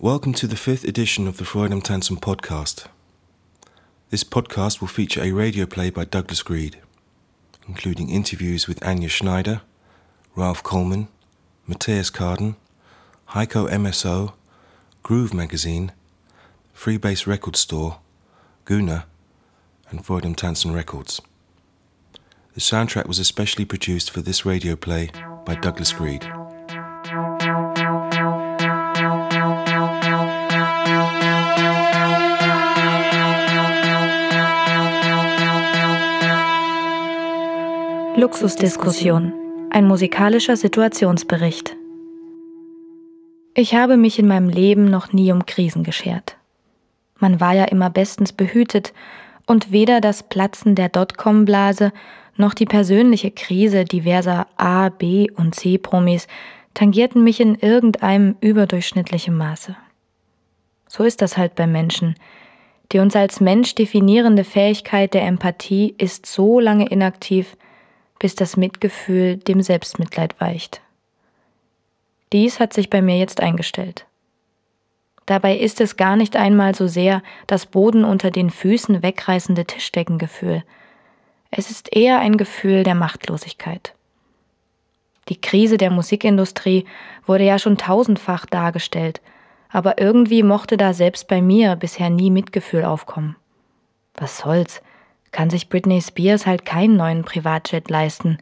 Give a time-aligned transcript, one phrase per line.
[0.00, 2.84] Welcome to the fifth edition of the Freud am Tanzen podcast.
[4.10, 6.82] This podcast will feature a radio play by Douglas Greed,
[7.66, 9.62] including interviews with Anya Schneider,
[10.34, 11.08] Ralph Coleman,
[11.66, 12.56] Matthias Carden,
[13.30, 14.34] Heiko MSO,
[15.02, 15.92] Groove Magazine,
[16.74, 17.98] Freebase Record Store,
[18.66, 19.06] Guna,
[19.88, 21.22] and Freud am Tanzen Records.
[22.52, 25.08] The soundtrack was especially produced for this radio play
[25.46, 26.30] by Douglas Greed.
[38.18, 39.34] Luxusdiskussion.
[39.68, 41.76] Ein musikalischer Situationsbericht.
[43.52, 46.38] Ich habe mich in meinem Leben noch nie um Krisen geschert.
[47.18, 48.94] Man war ja immer bestens behütet
[49.46, 51.92] und weder das Platzen der Dotcom-Blase
[52.36, 56.26] noch die persönliche Krise diverser A, B und C-Promis
[56.72, 59.76] tangierten mich in irgendeinem überdurchschnittlichen Maße.
[60.88, 62.14] So ist das halt bei Menschen.
[62.92, 67.58] Die uns als Mensch definierende Fähigkeit der Empathie ist so lange inaktiv,
[68.18, 70.80] bis das Mitgefühl dem Selbstmitleid weicht.
[72.32, 74.06] Dies hat sich bei mir jetzt eingestellt.
[75.26, 80.62] Dabei ist es gar nicht einmal so sehr das Boden unter den Füßen wegreißende Tischdeckengefühl.
[81.50, 83.92] Es ist eher ein Gefühl der Machtlosigkeit.
[85.28, 86.86] Die Krise der Musikindustrie
[87.26, 89.20] wurde ja schon tausendfach dargestellt,
[89.70, 93.34] aber irgendwie mochte da selbst bei mir bisher nie Mitgefühl aufkommen.
[94.14, 94.80] Was soll's?
[95.36, 98.38] Kann sich Britney Spears halt keinen neuen Privatjet leisten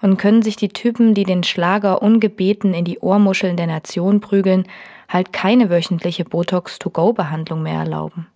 [0.00, 4.64] und können sich die Typen, die den Schlager ungebeten in die Ohrmuscheln der Nation prügeln,
[5.08, 8.28] halt keine wöchentliche Botox-to-go-Behandlung mehr erlauben.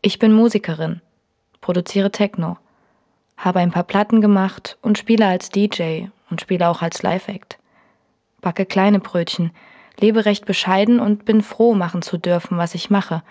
[0.00, 1.02] Ich bin Musikerin,
[1.60, 2.56] produziere Techno,
[3.36, 7.58] habe ein paar Platten gemacht und spiele als DJ und spiele auch als Live-Act.
[8.40, 9.50] Backe kleine Brötchen,
[10.00, 13.22] lebe recht bescheiden und bin froh, machen zu dürfen, was ich mache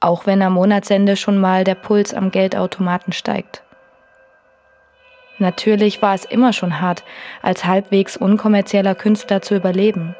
[0.00, 3.62] auch wenn am Monatsende schon mal der Puls am Geldautomaten steigt.
[5.38, 7.02] Natürlich war es immer schon hart,
[7.40, 10.14] als halbwegs unkommerzieller Künstler zu überleben.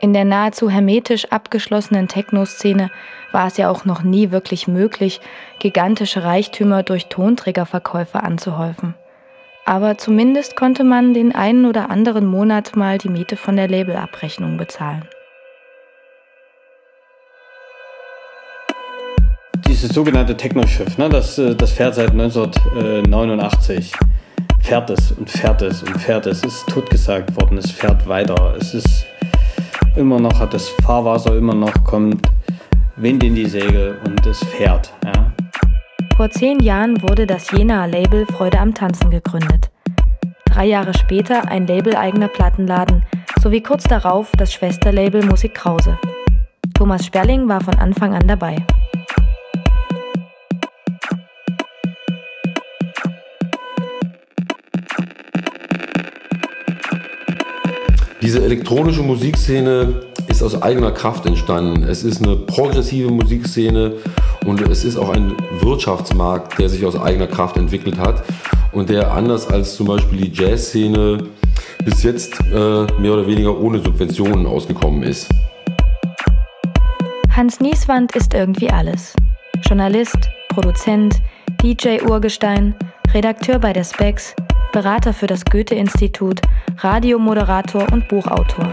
[0.00, 2.90] In der nahezu hermetisch abgeschlossenen Techno-Szene
[3.32, 5.20] war es ja auch noch nie wirklich möglich,
[5.58, 8.94] gigantische Reichtümer durch Tonträgerverkäufe anzuhäufen.
[9.66, 14.58] Aber zumindest konnte man den einen oder anderen Monat mal die Miete von der Labelabrechnung
[14.58, 15.08] bezahlen.
[19.74, 23.92] Dieses sogenannte Techno-Schiff, ne, das, äh, das fährt seit 1989.
[24.60, 26.44] Fährt es und fährt es und fährt es.
[26.44, 28.54] Es ist totgesagt worden, es fährt weiter.
[28.56, 29.04] Es ist
[29.96, 32.24] immer noch, hat das Fahrwasser immer noch, kommt
[32.96, 34.92] Wind in die Segel und es fährt.
[35.04, 35.32] Ja.
[36.16, 39.70] Vor zehn Jahren wurde das Jena-Label Freude am Tanzen gegründet.
[40.44, 43.04] Drei Jahre später ein Label-eigener Plattenladen
[43.42, 45.98] sowie kurz darauf das Schwesterlabel Musik Krause.
[46.74, 48.64] Thomas Sperling war von Anfang an dabei.
[58.24, 61.82] Diese elektronische Musikszene ist aus eigener Kraft entstanden.
[61.82, 63.96] Es ist eine progressive Musikszene
[64.46, 68.24] und es ist auch ein Wirtschaftsmarkt, der sich aus eigener Kraft entwickelt hat
[68.72, 71.18] und der anders als zum Beispiel die Jazzszene
[71.84, 75.28] bis jetzt äh, mehr oder weniger ohne Subventionen ausgekommen ist.
[77.28, 79.14] Hans Nieswand ist irgendwie alles.
[79.66, 81.20] Journalist, Produzent,
[81.62, 82.74] DJ-Urgestein,
[83.12, 84.34] Redakteur bei der Specs,
[84.74, 86.40] Berater für das Goethe-Institut,
[86.78, 88.72] Radiomoderator und Buchautor.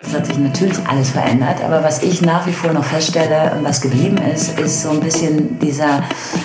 [0.00, 3.64] Es hat sich natürlich alles verändert, aber was ich nach wie vor noch feststelle und
[3.64, 6.04] was geblieben ist, ist so ein bisschen dieser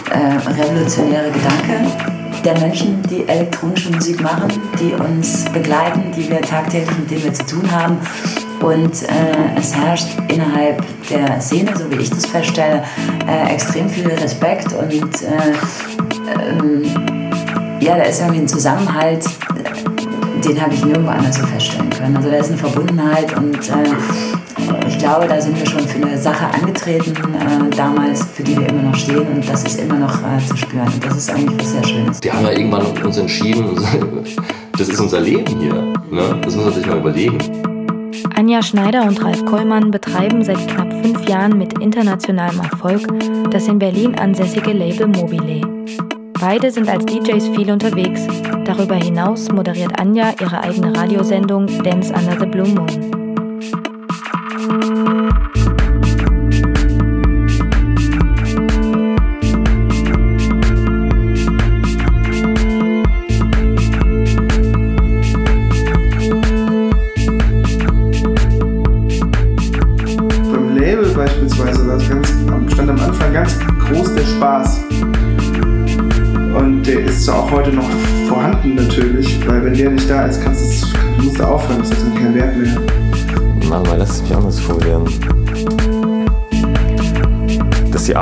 [0.09, 4.47] äh, revolutionäre Gedanke der Menschen, die elektronische Musik machen,
[4.79, 7.97] die uns begleiten, die wir tagtäglich mit denen wir zu tun haben.
[8.61, 12.83] Und äh, es herrscht innerhalb der Szene, so wie ich das feststelle,
[13.27, 15.51] äh, extrem viel Respekt und äh,
[16.39, 16.83] ähm,
[17.81, 19.25] ja, da ist irgendwie ein Zusammenhalt,
[20.47, 22.15] den habe ich nirgendwo anders so feststellen können.
[22.15, 23.73] Also da ist eine Verbundenheit und äh,
[24.87, 28.67] ich glaube, da sind wir schon für eine Sache angetreten, äh, damals, für die wir
[28.67, 30.87] immer noch stehen und das ist immer noch äh, zu spüren.
[30.87, 32.19] Und das ist eigentlich was sehr Schönes.
[32.19, 33.79] Die haben ja irgendwann uns entschieden,
[34.77, 35.73] das ist unser Leben hier.
[35.73, 36.39] Ne?
[36.41, 37.37] Das muss man sich mal überlegen.
[38.35, 43.01] Anja Schneider und Ralf Kollmann betreiben seit knapp fünf Jahren mit internationalem Erfolg
[43.51, 45.61] das in Berlin ansässige Label Mobile.
[46.39, 48.27] Beide sind als DJs viel unterwegs.
[48.65, 53.26] Darüber hinaus moderiert Anja ihre eigene Radiosendung Dance Under the Blue Moon.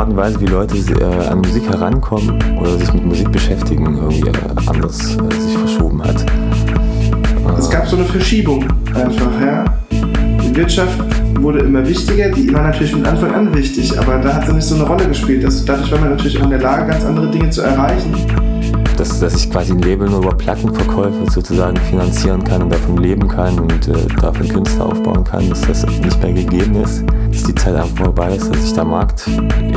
[0.06, 4.30] Art und Weise, wie Leute äh, an Musik herankommen oder sich mit Musik beschäftigen, irgendwie
[4.30, 4.34] äh,
[4.68, 6.24] anders äh, sich verschoben hat.
[7.58, 9.66] Es gab so eine Verschiebung einfach, ja.
[9.90, 11.00] Die Wirtschaft
[11.40, 14.68] wurde immer wichtiger, die war natürlich von Anfang an wichtig, aber da hat sie nicht
[14.68, 15.44] so eine Rolle gespielt.
[15.44, 18.14] Das, dadurch war man natürlich auch in der Lage, ganz andere Dinge zu erreichen.
[18.98, 23.28] Dass, dass ich quasi ein Label nur über Plattenverkäufe sozusagen finanzieren kann und davon leben
[23.28, 27.56] kann und äh, davon Künstler aufbauen kann, dass das nicht mehr gegeben ist, dass die
[27.56, 29.28] Zeit einfach vorbei ist, dass sich der Markt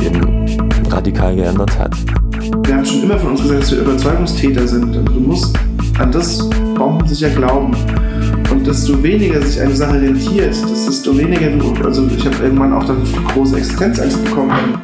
[0.01, 0.47] eben
[0.89, 1.95] radikal geändert hat.
[2.65, 4.95] Wir haben schon immer von uns gesagt, dass wir Überzeugungstäter sind.
[4.95, 5.57] Und du musst
[5.99, 7.75] an das baumsicher glauben.
[8.51, 10.55] Und desto weniger sich eine Sache rentiert,
[10.87, 11.73] desto weniger du.
[11.83, 14.79] Also, ich habe irgendwann auch dann große Existenzangst bekommen.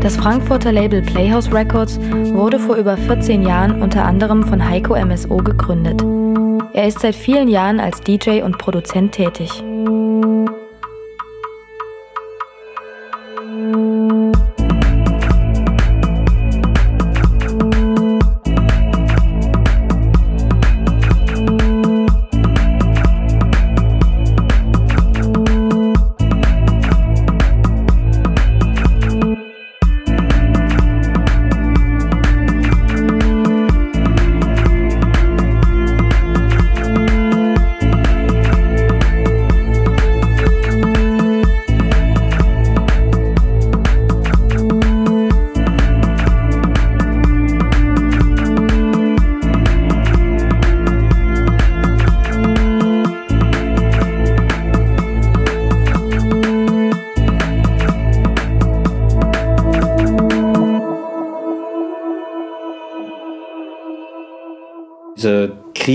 [0.00, 5.36] Das Frankfurter Label Playhouse Records wurde vor über 14 Jahren unter anderem von Heiko MSO
[5.36, 6.02] gegründet.
[6.72, 9.62] Er ist seit vielen Jahren als DJ und Produzent tätig.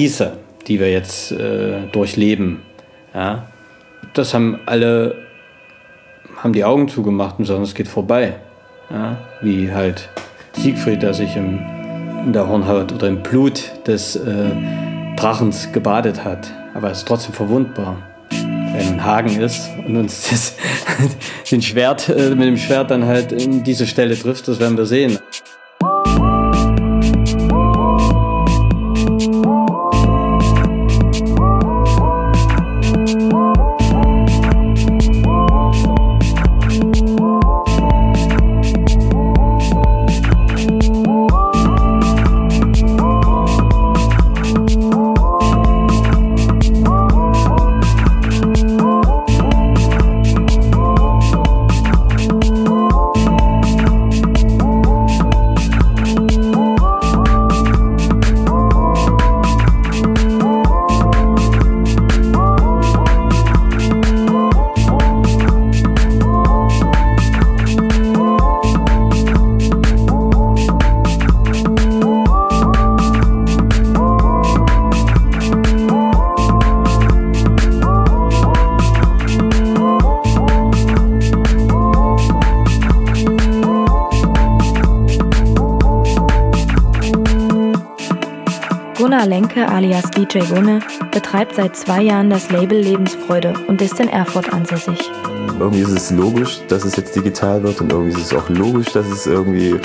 [0.05, 0.33] Krise,
[0.67, 2.61] die wir jetzt äh, durchleben,
[3.15, 3.47] ja,
[4.13, 5.15] das haben alle
[6.37, 8.35] haben die Augen zugemacht und sagen, es geht vorbei.
[8.91, 10.09] Ja, wie halt
[10.53, 11.59] Siegfried, der sich im,
[12.23, 14.51] in der Hornhaut oder im Blut des äh,
[15.15, 16.53] Drachens gebadet hat.
[16.75, 17.97] Aber er ist trotzdem verwundbar.
[18.29, 20.55] Wenn Hagen ist und uns das,
[21.49, 24.85] den Schwert, äh, mit dem Schwert dann halt in diese Stelle trifft, das werden wir
[24.85, 25.17] sehen.
[89.35, 90.79] Lenke alias DJ Gunne
[91.11, 94.97] betreibt seit zwei Jahren das Label Lebensfreude und ist in Erfurt ansässig.
[95.59, 98.93] Irgendwie ist es logisch, dass es jetzt digital wird und irgendwie ist es auch logisch,
[98.93, 99.77] dass es irgendwie...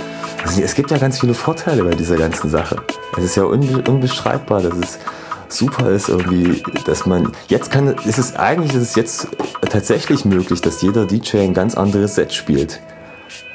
[0.63, 2.77] Es gibt ja ganz viele Vorteile bei dieser ganzen Sache.
[3.19, 4.99] Es ist ja unbeschreibbar, dass es
[5.49, 9.27] super ist irgendwie, dass man jetzt kann, ist es eigentlich ist es jetzt
[9.69, 12.81] tatsächlich möglich, dass jeder DJ ein ganz anderes Set spielt.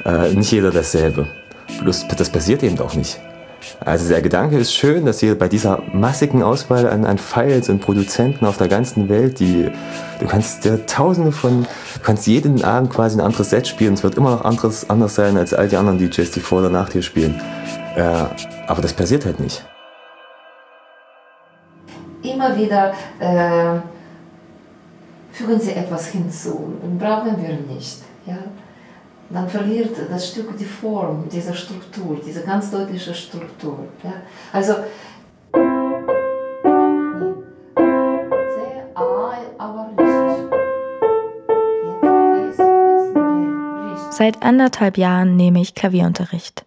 [0.04, 1.30] Äh, nicht jeder dasselbe.
[1.82, 3.18] Bloß das passiert eben auch nicht.
[3.86, 7.82] Also der Gedanke ist schön, dass hier bei dieser massigen Auswahl an, an Files und
[7.82, 9.70] Produzenten auf der ganzen Welt, die
[10.20, 13.94] du kannst ja tausende von, du kannst jeden Abend quasi ein anderes Set spielen.
[13.94, 16.72] Es wird immer noch anderes, anders sein als all die anderen DJs, die vor oder
[16.72, 17.40] nach dir spielen.
[17.96, 18.02] Äh,
[18.66, 19.64] aber das passiert halt nicht.
[22.24, 23.80] Immer wieder äh,
[25.32, 28.05] fügen sie etwas hinzu und brauchen wir nicht.
[29.30, 33.80] Dann verliert das Stück die Form dieser Struktur, diese ganz deutliche Struktur.
[34.04, 34.14] Ja?
[34.54, 34.76] Also
[44.18, 46.66] Seit anderthalb Jahren nehme ich Klavierunterricht.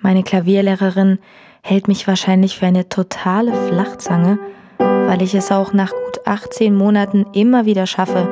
[0.00, 1.18] Meine Klavierlehrerin
[1.60, 4.38] hält mich wahrscheinlich für eine totale Flachzange,
[4.78, 8.28] weil ich es auch nach gut 18 Monaten immer wieder schaffe,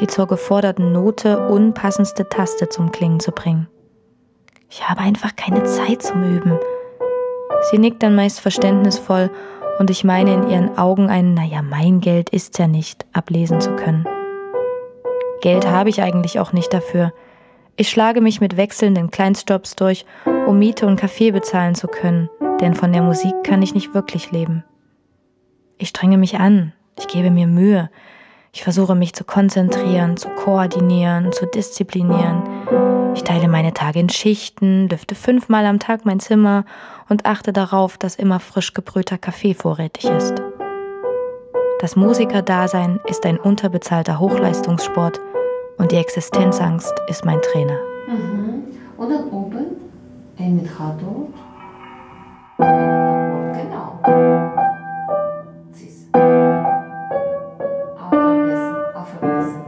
[0.00, 3.68] die zur geforderten Note unpassendste Taste zum Klingen zu bringen.
[4.70, 6.58] Ich habe einfach keine Zeit zum Üben.
[7.70, 9.30] Sie nickt dann meist verständnisvoll
[9.78, 13.74] und ich meine in ihren Augen ein Naja, mein Geld ist ja nicht ablesen zu
[13.76, 14.06] können.
[15.40, 17.12] Geld habe ich eigentlich auch nicht dafür.
[17.76, 20.04] Ich schlage mich mit wechselnden Kleinstjobs durch,
[20.46, 22.28] um Miete und Kaffee bezahlen zu können,
[22.60, 24.64] denn von der Musik kann ich nicht wirklich leben.
[25.78, 27.88] Ich strenge mich an, ich gebe mir Mühe,
[28.52, 32.42] ich versuche mich zu konzentrieren, zu koordinieren, zu disziplinieren.
[33.14, 36.64] Ich teile meine Tage in Schichten, lüfte fünfmal am Tag mein Zimmer
[37.08, 40.34] und achte darauf, dass immer frisch gebrühter Kaffee vorrätig ist.
[41.80, 45.20] Das Musikerdasein ist ein unterbezahlter Hochleistungssport
[45.76, 47.78] und die Existenzangst ist mein Trainer.
[48.08, 48.64] Mhm.
[48.96, 49.66] Und dann oben
[50.38, 51.28] ein mit Radl.
[52.58, 54.00] Genau.
[55.70, 56.08] Siehst
[59.08, 59.62] vergessen,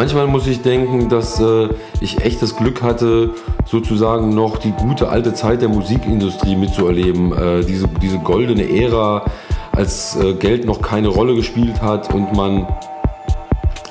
[0.00, 1.68] Manchmal muss ich denken, dass äh,
[2.00, 3.34] ich echt das Glück hatte,
[3.66, 7.36] sozusagen noch die gute alte Zeit der Musikindustrie mitzuerleben.
[7.36, 9.26] Äh, diese, diese goldene Ära,
[9.72, 12.66] als äh, Geld noch keine Rolle gespielt hat und man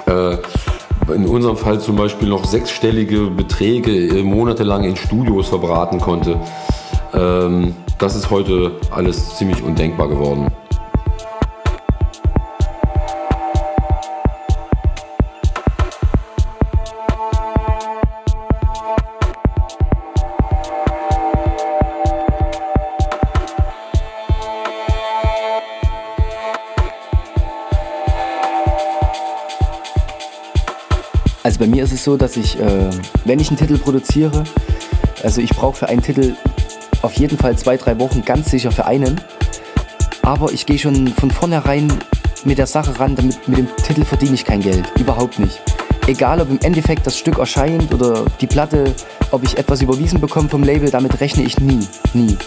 [0.08, 0.38] äh,
[1.13, 6.39] in unserem Fall zum Beispiel noch sechsstellige Beträge äh, monatelang in Studios verbraten konnte.
[7.13, 10.48] Ähm, das ist heute alles ziemlich undenkbar geworden.
[31.60, 32.89] Also bei mir ist es so, dass ich, äh,
[33.25, 34.46] wenn ich einen Titel produziere,
[35.24, 36.34] also ich brauche für einen Titel
[37.01, 39.20] auf jeden Fall zwei, drei Wochen, ganz sicher für einen.
[40.22, 41.92] Aber ich gehe schon von vornherein
[42.46, 44.89] mit der Sache ran, damit mit dem Titel verdiene ich kein Geld.
[44.98, 45.60] Überhaupt nicht.
[46.08, 48.96] Egal, ob im Endeffekt das Stück erscheint oder die Platte,
[49.32, 51.86] ob ich etwas überwiesen bekomme vom Label, damit rechne ich nie.
[52.13, 52.38] Nie.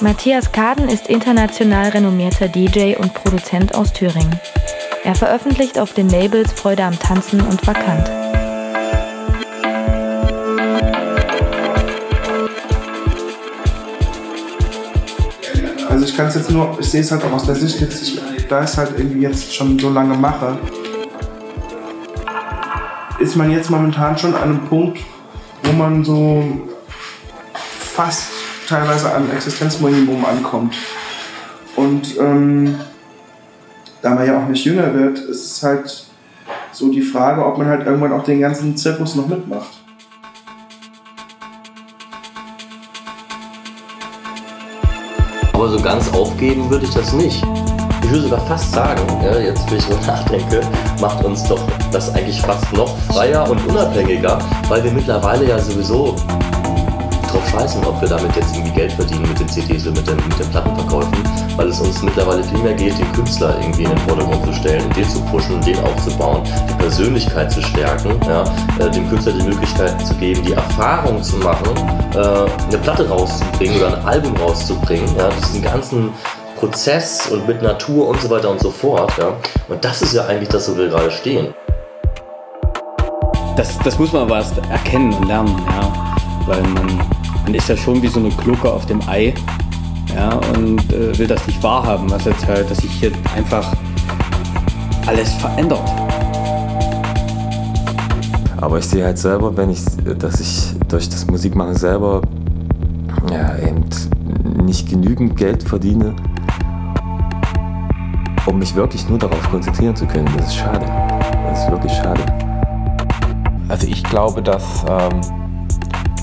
[0.00, 4.40] Matthias Kaden ist international renommierter DJ und Produzent aus Thüringen.
[5.04, 8.08] Er veröffentlicht auf den Labels Freude am Tanzen und Vakant.
[15.90, 18.02] Also ich kann es jetzt nur, ich sehe es halt auch aus der Sicht jetzt,
[18.02, 18.18] ich,
[18.48, 20.56] da ich es halt irgendwie jetzt schon so lange mache,
[23.18, 25.00] ist man jetzt momentan schon an einem Punkt,
[25.64, 26.42] wo man so
[27.78, 28.28] fast
[28.66, 30.74] teilweise an Existenzminimum ankommt.
[31.76, 32.80] Und ähm,
[34.04, 36.04] da man ja auch nicht jünger wird, ist es halt
[36.72, 39.70] so die Frage, ob man halt irgendwann auch den ganzen Zirkus noch mitmacht.
[45.54, 47.42] Aber so ganz aufgeben würde ich das nicht.
[48.02, 50.60] Ich würde sogar fast sagen, ja, jetzt wenn ich so nachdenke,
[51.00, 56.14] macht uns doch das eigentlich fast noch freier und unabhängiger, weil wir mittlerweile ja sowieso
[57.34, 60.16] drauf scheißen, ob wir damit jetzt irgendwie Geld verdienen mit den CDs oder mit den,
[60.16, 61.18] mit den Plattenverkäufen,
[61.56, 64.90] weil es uns mittlerweile viel mehr geht, den Künstler irgendwie in den Vordergrund zu stellen,
[64.94, 68.44] den zu pushen, den aufzubauen, die Persönlichkeit zu stärken, ja,
[68.78, 71.74] äh, dem Künstler die Möglichkeit zu geben, die Erfahrung zu machen,
[72.14, 76.10] äh, eine Platte rauszubringen oder ein Album rauszubringen, ja, diesen ganzen
[76.56, 79.12] Prozess und mit Natur und so weiter und so fort.
[79.18, 79.36] Ja.
[79.68, 81.52] Und das ist ja eigentlich das, wo wir gerade stehen.
[83.56, 85.92] Das, das muss man aber erst erkennen und lernen, ja.
[86.46, 87.00] Weil man,
[87.44, 89.34] man ist ja schon wie so eine Glucke auf dem Ei
[90.14, 93.70] ja, und äh, will das nicht wahrhaben, was jetzt halt, dass sich hier einfach
[95.06, 95.82] alles verändert.
[98.60, 99.84] Aber ich sehe halt selber, wenn ich,
[100.18, 102.22] dass ich durch das Musikmachen selber
[103.30, 103.84] ja, eben
[104.64, 106.16] nicht genügend Geld verdiene,
[108.46, 110.28] um mich wirklich nur darauf konzentrieren zu können.
[110.38, 110.86] Das ist schade.
[111.50, 112.20] Das ist wirklich schade.
[113.68, 115.43] Also ich glaube, dass ähm,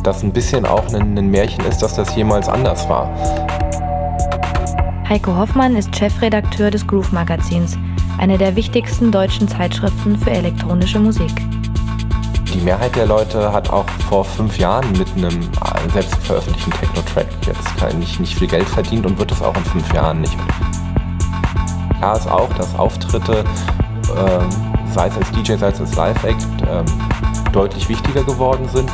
[0.04, 3.10] das ein bisschen auch ein, ein Märchen ist, dass das jemals anders war.
[5.08, 7.78] Heiko Hoffmann ist Chefredakteur des Groove Magazins,
[8.18, 11.32] einer der wichtigsten deutschen Zeitschriften für elektronische Musik.
[12.54, 15.50] Die Mehrheit der Leute hat auch vor fünf Jahren mit einem
[15.94, 19.94] selbst veröffentlichten Techno-Track jetzt nicht, nicht viel Geld verdient und wird es auch in fünf
[19.94, 20.48] Jahren nicht mehr.
[21.98, 23.44] Klar ist auch, dass Auftritte,
[24.18, 24.50] ähm,
[24.94, 26.86] sei es als DJ, sei es als Live-Act, ähm,
[27.52, 28.90] deutlich wichtiger geworden sind.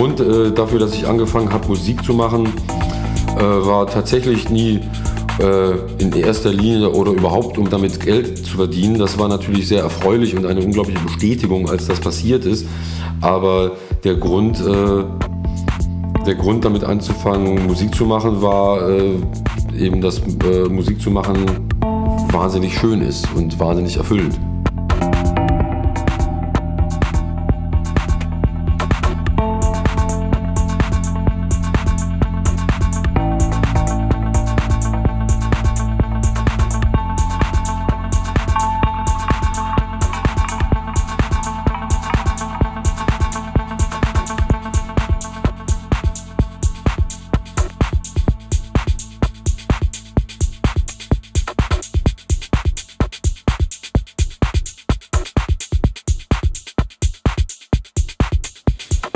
[0.00, 2.46] Grund äh, dafür, dass ich angefangen habe, Musik zu machen,
[3.36, 4.80] äh, war tatsächlich nie
[5.38, 8.98] äh, in erster Linie oder überhaupt, um damit Geld zu verdienen.
[8.98, 12.64] Das war natürlich sehr erfreulich und eine unglaubliche Bestätigung, als das passiert ist.
[13.20, 15.04] Aber der Grund, äh,
[16.24, 19.16] der Grund damit anzufangen, Musik zu machen, war äh,
[19.78, 20.22] eben, dass
[20.70, 21.44] Musik zu machen
[22.32, 24.40] wahnsinnig schön ist und wahnsinnig erfüllend.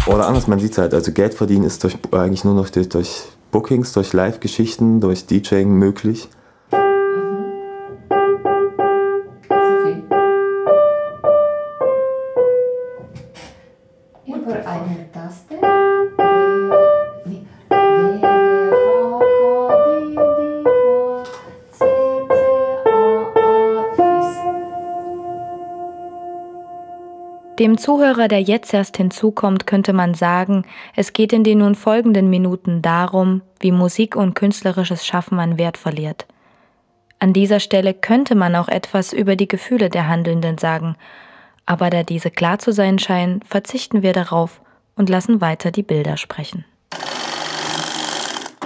[0.06, 2.90] Oder anders, man sieht es halt, also Geld verdienen ist durch, eigentlich nur noch durch,
[2.90, 6.28] durch Bookings, durch Live-Geschichten, durch DJing möglich.
[27.74, 32.30] Dem Zuhörer, der jetzt erst hinzukommt, könnte man sagen, es geht in den nun folgenden
[32.30, 36.24] Minuten darum, wie Musik und künstlerisches Schaffen an Wert verliert.
[37.18, 40.94] An dieser Stelle könnte man auch etwas über die Gefühle der Handelnden sagen,
[41.66, 44.60] aber da diese klar zu sein scheinen, verzichten wir darauf
[44.94, 46.64] und lassen weiter die Bilder sprechen.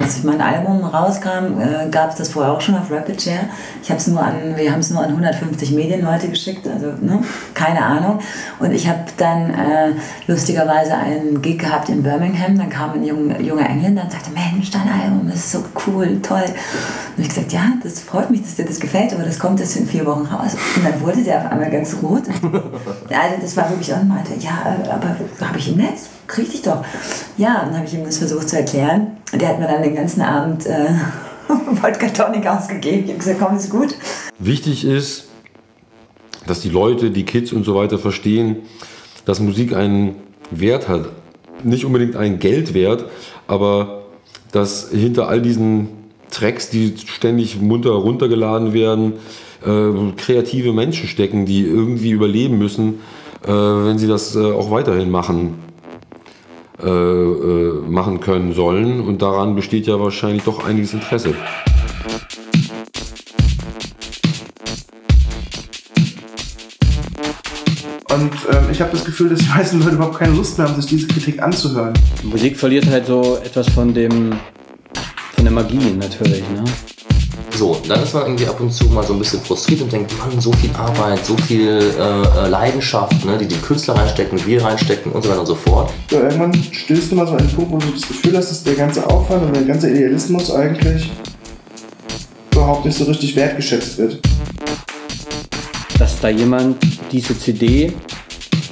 [0.08, 3.44] Als mein Album rauskam, äh, gab es das vorher auch schon auf Rapid Share.
[3.82, 7.84] Ich hab's nur an, wir haben es nur an 150 Medienleute geschickt, also ne, keine
[7.84, 8.18] Ahnung.
[8.58, 9.92] Und ich habe dann äh,
[10.26, 12.56] lustigerweise einen Gig gehabt in Birmingham.
[12.56, 16.44] Dann kam ein junger, junger Engländer und sagte, Mensch, dein Album ist so cool, toll.
[17.18, 19.76] Und ich gesagt, ja, das freut mich, dass dir das gefällt, aber das kommt jetzt
[19.76, 20.56] in vier Wochen raus.
[20.76, 22.22] Und dann wurde der auf einmal ganz rot.
[23.10, 25.16] Also das war wirklich und meinte, ja, aber
[25.46, 26.08] habe ich im Netz?
[26.28, 26.84] Krieg ich doch.
[27.38, 29.16] Ja, dann habe ich ihm das versucht zu erklären.
[29.32, 30.90] Der hat mir dann den ganzen Abend äh,
[31.48, 33.04] Wodka Tonic ausgegeben.
[33.04, 33.94] Ich habe gesagt, komm, ist gut.
[34.38, 35.24] Wichtig ist,
[36.46, 38.56] dass die Leute, die Kids und so weiter verstehen,
[39.24, 40.16] dass Musik einen
[40.50, 41.06] Wert hat.
[41.64, 43.06] Nicht unbedingt einen Geldwert,
[43.46, 44.02] aber
[44.52, 45.88] dass hinter all diesen
[46.30, 49.14] Tracks, die ständig munter runtergeladen werden,
[49.64, 53.00] äh, kreative Menschen stecken, die irgendwie überleben müssen,
[53.44, 55.67] äh, wenn sie das äh, auch weiterhin machen,
[56.82, 59.00] äh, äh, machen können sollen.
[59.00, 61.34] Und daran besteht ja wahrscheinlich doch einiges Interesse.
[68.10, 70.80] Und ähm, ich habe das Gefühl, dass die meisten Leute überhaupt keine Lust mehr haben,
[70.80, 71.94] sich diese Kritik anzuhören.
[72.22, 74.32] Musik verliert halt so etwas von dem
[75.34, 76.64] von der Magie natürlich, ne?
[77.58, 80.16] So, dann ist man irgendwie ab und zu mal so ein bisschen frustriert und denkt,
[80.16, 85.10] Mann, so viel Arbeit, so viel äh, Leidenschaft, ne, die die Künstler reinstecken, wir reinstecken
[85.10, 85.90] und so weiter und so fort.
[86.12, 88.62] Ja, irgendwann stößt du mal so an den Punkt, wo du das Gefühl hast, dass
[88.62, 91.10] der ganze Aufwand und der ganze Idealismus eigentlich
[92.52, 94.20] überhaupt nicht so richtig wertgeschätzt wird.
[95.98, 96.76] Dass da jemand
[97.10, 97.92] diese CD,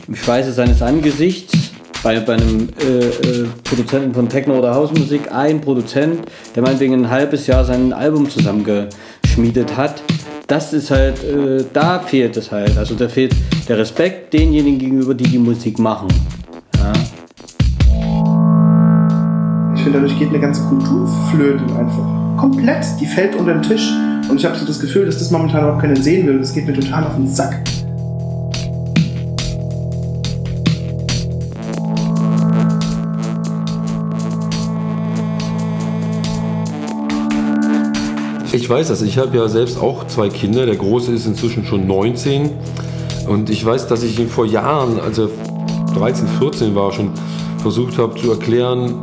[0.06, 1.65] ich weiß es seines Angesichts,
[2.06, 6.20] bei, bei einem äh, äh, Produzenten von Techno oder Hausmusik, ein Produzent,
[6.54, 10.04] der meinetwegen ein halbes Jahr sein Album zusammengeschmiedet hat,
[10.46, 12.78] das ist halt, äh, da fehlt es halt.
[12.78, 13.34] Also da fehlt
[13.68, 16.06] der Respekt denjenigen gegenüber, die die Musik machen.
[16.78, 16.92] Ja.
[19.74, 22.36] Ich finde, dadurch geht eine ganze Kultur flöten einfach.
[22.36, 22.84] Komplett.
[23.00, 23.90] Die fällt unter den Tisch.
[24.28, 26.38] Und ich habe so das Gefühl, dass das momentan überhaupt keinen sehen will.
[26.38, 27.64] Das geht mir total auf den Sack.
[38.56, 39.02] Ich weiß das.
[39.02, 40.64] Ich habe ja selbst auch zwei Kinder.
[40.64, 42.48] Der Große ist inzwischen schon 19.
[43.28, 45.28] Und ich weiß, dass ich ihn vor Jahren, als er
[45.94, 47.10] 13, 14 war, schon
[47.58, 48.94] versucht habe zu erklären,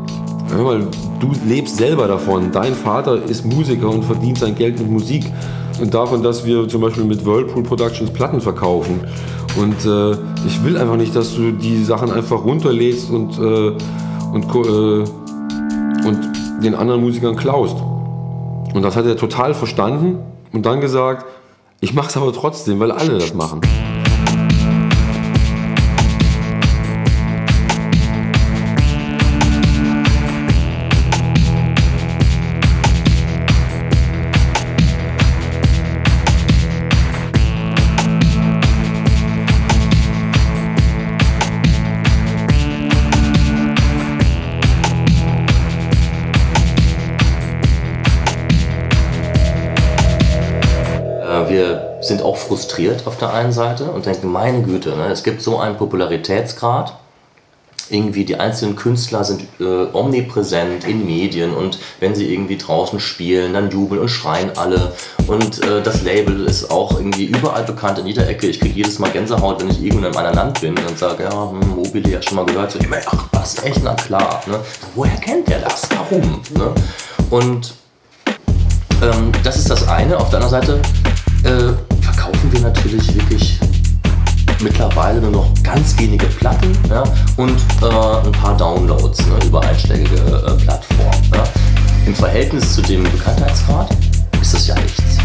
[0.56, 0.88] hör mal,
[1.20, 2.52] du lebst selber davon.
[2.52, 5.24] Dein Vater ist Musiker und verdient sein Geld mit Musik.
[5.80, 9.02] Und davon, dass wir zum Beispiel mit Whirlpool Productions Platten verkaufen.
[9.56, 10.14] Und äh,
[10.48, 13.72] ich will einfach nicht, dass du die Sachen einfach runterlädst und, äh,
[14.34, 16.20] und, äh, und
[16.64, 17.76] den anderen Musikern klaust.
[18.74, 20.20] Und das hat er total verstanden
[20.52, 21.26] und dann gesagt,
[21.80, 23.62] ich mache es aber trotzdem, weil alle das machen.
[52.04, 55.60] Sind auch frustriert auf der einen Seite und denken, meine Güte, ne, es gibt so
[55.60, 56.94] einen Popularitätsgrad
[57.90, 63.54] irgendwie die einzelnen Künstler sind äh, omnipräsent in Medien und wenn sie irgendwie draußen spielen,
[63.54, 64.94] dann jubeln und schreien alle.
[65.28, 68.48] Und äh, das Label ist auch irgendwie überall bekannt in jeder Ecke.
[68.48, 71.52] Ich kriege jedes Mal Gänsehaut, wenn ich irgendwo in meinem Land bin und sage, ja,
[71.52, 72.72] hm, Mobile ja schon mal gehört.
[72.72, 74.42] So, ich meine, ach, was, echt, na klar.
[74.48, 74.60] Ne?
[74.96, 75.88] Woher kennt der das?
[75.96, 76.42] Warum?
[76.58, 76.74] Ne?
[77.30, 77.74] Und
[79.02, 80.18] ähm, das ist das eine.
[80.18, 80.82] Auf der anderen Seite
[81.44, 81.93] äh,
[82.44, 83.60] verkaufen wir natürlich wirklich
[84.62, 87.04] mittlerweile nur noch ganz wenige Platten ja,
[87.38, 91.32] und äh, ein paar Downloads ne, über einschlägige äh, Plattformen.
[91.34, 91.44] Ja.
[92.06, 93.96] Im Verhältnis zu dem Bekanntheitsgrad
[94.42, 95.23] ist das ja nichts.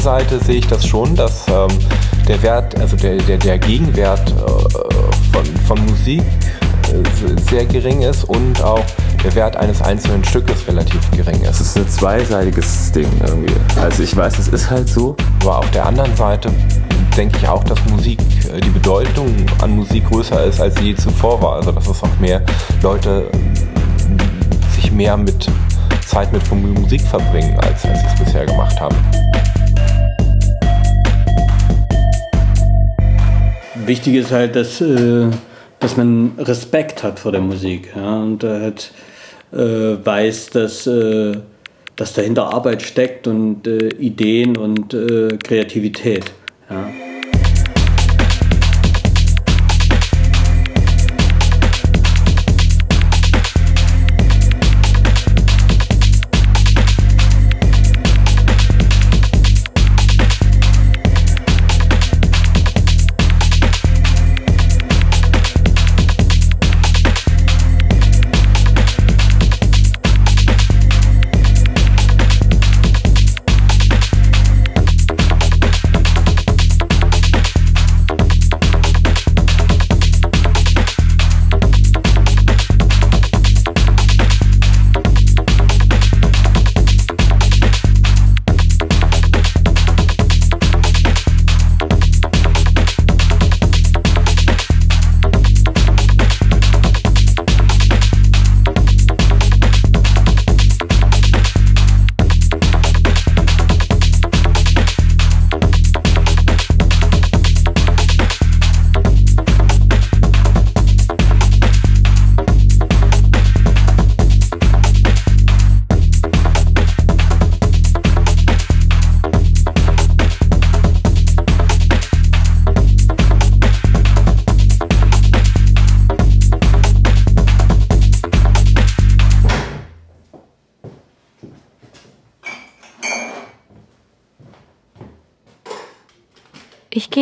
[0.00, 1.68] Seite sehe ich das schon, dass ähm,
[2.26, 8.24] der Wert, also der, der, der Gegenwert äh, von, von Musik äh, sehr gering ist
[8.24, 8.82] und auch
[9.22, 11.60] der Wert eines einzelnen Stückes relativ gering ist.
[11.60, 13.54] Es ist ein zweiseitiges Ding irgendwie.
[13.80, 15.16] Also ich weiß, es ist halt so.
[15.42, 16.50] Aber auf der anderen Seite
[17.16, 18.20] denke ich auch, dass Musik,
[18.52, 21.56] äh, die Bedeutung an Musik größer ist, als sie je zuvor war.
[21.56, 22.42] Also dass es auch mehr
[22.82, 23.30] Leute
[24.74, 25.46] sich mehr mit
[26.06, 28.96] Zeit mit Musik verbringen, als, als sie es bisher gemacht haben.
[33.90, 35.26] Wichtig ist halt, dass, äh,
[35.80, 38.92] dass man Respekt hat vor der Musik ja, und halt,
[39.52, 41.32] äh, weiß, dass, äh,
[41.96, 46.30] dass dahinter Arbeit steckt und äh, Ideen und äh, Kreativität.
[46.70, 46.88] Ja.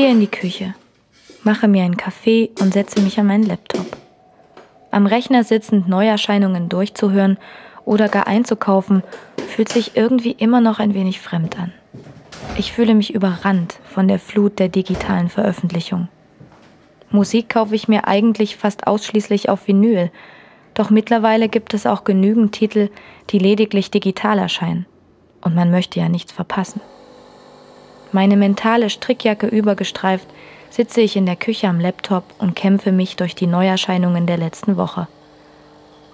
[0.08, 0.74] Gehe in die Küche,
[1.44, 3.84] mache mir einen Kaffee und setze mich an meinen Laptop.
[4.90, 7.36] Am Rechner sitzend Neuerscheinungen durchzuhören
[7.84, 9.02] oder gar einzukaufen,
[9.48, 11.74] fühlt sich irgendwie immer noch ein wenig fremd an.
[12.56, 16.08] Ich fühle mich überrannt von der Flut der digitalen Veröffentlichung.
[17.10, 20.10] Musik kaufe ich mir eigentlich fast ausschließlich auf Vinyl,
[20.72, 22.88] doch mittlerweile gibt es auch genügend Titel,
[23.28, 24.86] die lediglich digital erscheinen.
[25.42, 26.80] Und man möchte ja nichts verpassen.
[28.12, 30.26] Meine mentale Strickjacke übergestreift,
[30.70, 34.76] sitze ich in der Küche am Laptop und kämpfe mich durch die Neuerscheinungen der letzten
[34.76, 35.08] Woche.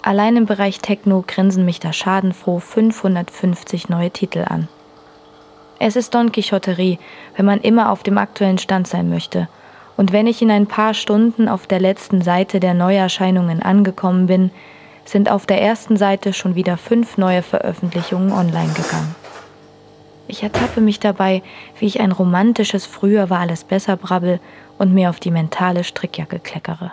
[0.03, 4.69] Allein im Bereich Techno grinsen mich da schadenfroh 550 neue Titel an.
[5.79, 6.99] Es ist Don Quixoterie,
[7.37, 9.49] wenn man immer auf dem aktuellen Stand sein möchte.
[9.97, 14.51] Und wenn ich in ein paar Stunden auf der letzten Seite der Neuerscheinungen angekommen bin,
[15.05, 19.15] sind auf der ersten Seite schon wieder fünf neue Veröffentlichungen online gegangen.
[20.27, 21.43] Ich ertappe mich dabei,
[21.79, 24.41] wie ich ein romantisches Früher war alles besser brabbel
[24.79, 26.93] und mir auf die mentale Strickjacke kleckere.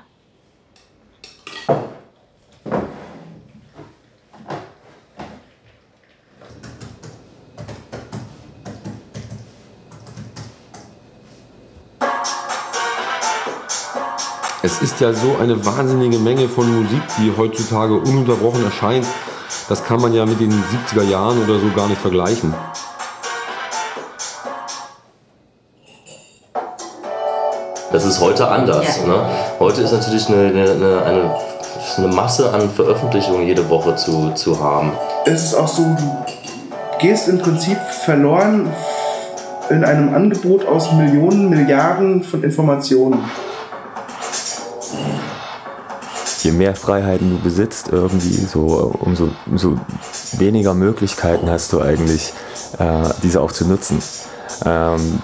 [14.63, 19.08] Es ist ja so eine wahnsinnige Menge von Musik, die heutzutage ununterbrochen erscheint.
[19.70, 22.54] Das kann man ja mit den 70er Jahren oder so gar nicht vergleichen.
[27.92, 29.00] Das ist heute anders.
[29.02, 29.08] Ja.
[29.08, 29.30] Ne?
[29.60, 31.36] Heute ist natürlich eine, eine, eine,
[31.98, 34.94] eine, Masse an Veröffentlichungen jede Woche zu, zu haben.
[35.26, 36.26] Es ist auch so, du
[37.00, 38.72] gehst im Prinzip verloren
[39.70, 43.20] in einem Angebot aus Millionen, Milliarden von Informationen.
[46.44, 49.76] Je mehr Freiheiten du besitzt, irgendwie, so, umso, umso
[50.38, 52.34] weniger Möglichkeiten hast du eigentlich,
[52.80, 54.00] äh, diese auch zu nutzen.
[54.66, 55.22] Ähm,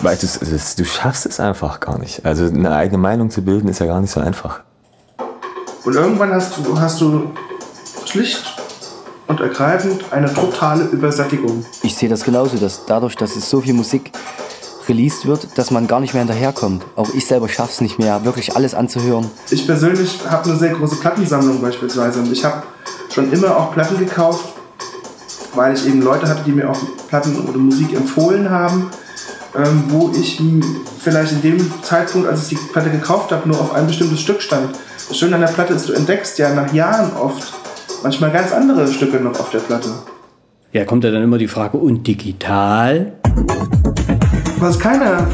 [0.00, 2.24] weil du, du schaffst es einfach gar nicht.
[2.24, 4.60] Also eine eigene Meinung zu bilden, ist ja gar nicht so einfach.
[5.84, 7.30] Und irgendwann hast du, hast du
[8.06, 8.56] schlicht
[9.26, 11.64] und ergreifend eine totale Übersättigung.
[11.82, 14.12] Ich sehe das genauso, dass dadurch, dass es so viel Musik
[14.88, 16.84] released wird, dass man gar nicht mehr hinterherkommt.
[16.96, 19.30] Auch ich selber schaffe es nicht mehr, wirklich alles anzuhören.
[19.50, 22.62] Ich persönlich habe eine sehr große Plattensammlung beispielsweise und ich habe
[23.12, 24.54] schon immer auch Platten gekauft,
[25.54, 28.90] weil ich eben Leute hatte, die mir auch Platten oder Musik empfohlen haben,
[29.56, 30.40] ähm, wo ich
[30.98, 34.42] vielleicht in dem Zeitpunkt, als ich die Platte gekauft habe, nur auf ein bestimmtes Stück
[34.42, 34.70] stand.
[35.08, 37.52] Das Schöne an der Platte ist, du entdeckst ja nach Jahren oft
[38.02, 39.90] manchmal ganz andere Stücke noch auf der Platte.
[40.72, 43.12] Ja, kommt ja dann immer die Frage, und digital?
[44.58, 45.28] Was keiner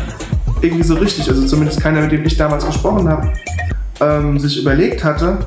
[0.61, 3.33] irgendwie so richtig, also zumindest keiner, mit dem ich damals gesprochen habe,
[4.01, 5.39] ähm, sich überlegt hatte,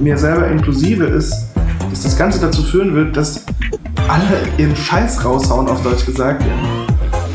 [0.00, 1.34] mir selber inklusive ist,
[1.90, 3.44] dass das Ganze dazu führen wird, dass
[4.08, 6.42] alle ihren Scheiß raushauen, auf Deutsch gesagt.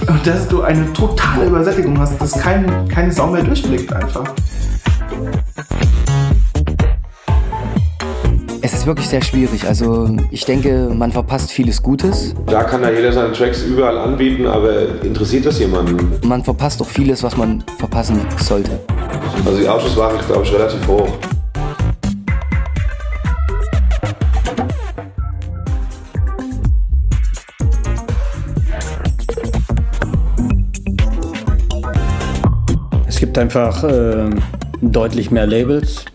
[0.07, 4.33] Und dass du eine totale Übersättigung hast, dass kein, keine Sau mehr durchblickt einfach.
[8.61, 9.65] Es ist wirklich sehr schwierig.
[9.67, 12.33] Also ich denke, man verpasst vieles Gutes.
[12.47, 16.19] Da kann ja jeder seine Tracks überall anbieten, aber interessiert das jemanden?
[16.25, 18.79] Man verpasst auch vieles, was man verpassen sollte.
[19.45, 21.09] Also die Ausschussware ist, glaube ich, relativ hoch.
[33.33, 34.29] Gibt einfach äh,
[34.83, 36.05] deutlich mehr Labels.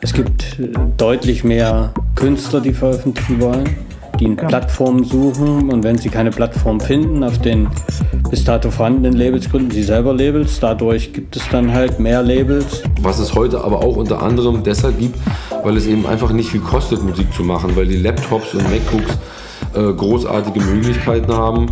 [0.00, 3.68] Es gibt äh, deutlich mehr Künstler, die veröffentlichen wollen,
[4.18, 7.68] die eine Plattform suchen und wenn sie keine Plattform finden, auf den
[8.30, 10.58] bis dato vorhandenen Labels gründen sie selber Labels.
[10.58, 12.82] Dadurch gibt es dann halt mehr Labels.
[13.02, 15.18] Was es heute aber auch unter anderem deshalb gibt,
[15.62, 19.18] weil es eben einfach nicht viel kostet, Musik zu machen, weil die Laptops und MacBooks
[19.74, 21.66] äh, großartige Möglichkeiten haben.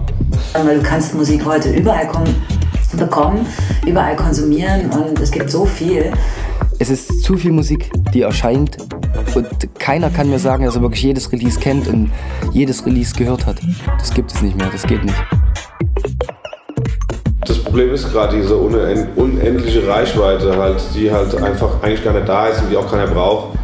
[0.53, 2.09] Weil du kannst Musik heute überall
[2.96, 3.46] bekommen,
[3.87, 6.12] überall konsumieren und es gibt so viel.
[6.79, 8.76] Es ist zu viel Musik, die erscheint
[9.35, 9.46] und
[9.79, 12.11] keiner kann mir sagen, dass er wirklich jedes Release kennt und
[12.53, 13.57] jedes Release gehört hat.
[13.98, 15.22] Das gibt es nicht mehr, das geht nicht.
[17.46, 22.48] Das Problem ist gerade diese unendliche Reichweite, halt, die halt einfach eigentlich gar nicht da
[22.48, 23.59] ist und die auch keiner braucht.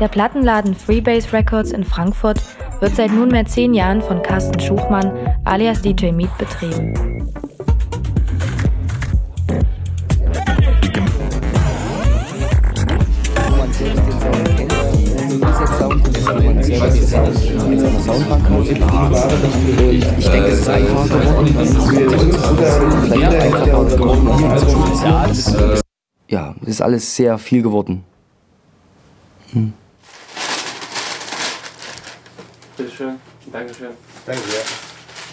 [0.00, 2.40] Der Plattenladen Freebase Records in Frankfurt
[2.80, 5.12] wird seit nunmehr zehn Jahren von Carsten Schuchmann
[5.44, 7.13] alias DJ Meat betrieben.
[17.14, 17.36] Und
[20.18, 21.54] ich denke, es ist einfacher geworden.
[23.02, 24.28] Vielleicht einfacher geworden.
[26.28, 28.04] Ja, es ist alles sehr viel geworden.
[29.52, 29.72] Hm.
[32.76, 33.14] Bitteschön.
[33.52, 33.90] Dankeschön.
[34.26, 34.62] Danke sehr.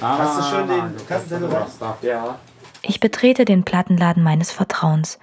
[0.02, 1.72] Hast du schön den Kassenzettel raus?
[2.02, 2.40] Ja.
[2.84, 5.18] Ich betrete den Plattenladen meines Vertrauens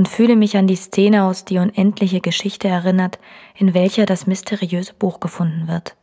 [0.00, 3.18] und fühle mich an die Szene aus Die unendliche Geschichte erinnert,
[3.54, 5.94] in welcher das mysteriöse Buch gefunden wird.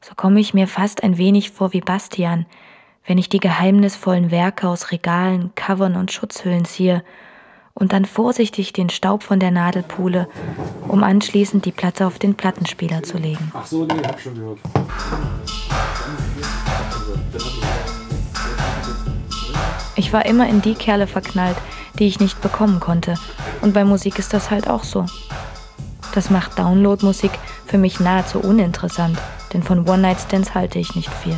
[0.00, 2.46] So komme ich mir fast ein wenig vor wie Bastian,
[3.04, 7.04] wenn ich die geheimnisvollen Werke aus Regalen, Covern und Schutzhüllen ziehe
[7.74, 10.26] und dann vorsichtig den Staub von der Nadel pule,
[10.88, 13.52] um anschließend die Platte auf den Plattenspieler zu legen.
[13.52, 14.60] Ach so, nee, hab schon gehört.
[20.16, 21.58] War immer in die Kerle verknallt,
[21.98, 23.16] die ich nicht bekommen konnte.
[23.60, 25.04] Und bei Musik ist das halt auch so.
[26.14, 27.32] Das macht Download-Musik
[27.66, 29.18] für mich nahezu uninteressant,
[29.52, 31.36] denn von One-Night-Stands halte ich nicht viel.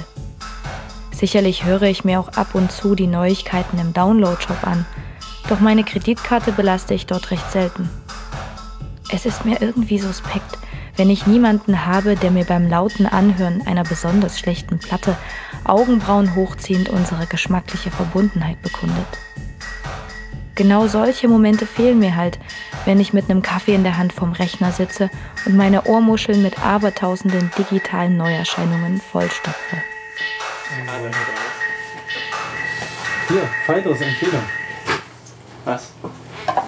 [1.11, 4.87] Sicherlich höre ich mir auch ab und zu die Neuigkeiten im Download-Shop an,
[5.49, 7.91] doch meine Kreditkarte belaste ich dort recht selten.
[9.11, 10.57] Es ist mir irgendwie suspekt,
[10.99, 15.17] wenn ich niemanden habe, der mir beim lauten Anhören einer besonders schlechten Platte
[15.65, 19.07] Augenbrauen hochziehend unsere geschmackliche Verbundenheit bekundet.
[20.57, 22.41] Genau solche Momente fehlen mir halt,
[22.85, 25.09] wenn ich mit einem Kaffee in der Hand vorm Rechner sitze
[25.47, 29.77] und meine Ohrmuscheln mit abertausenden digitalen Neuerscheinungen vollstopfe.
[33.29, 34.43] Hier, Fighters Empfehlung.
[35.65, 35.93] Was?
[36.45, 36.63] Da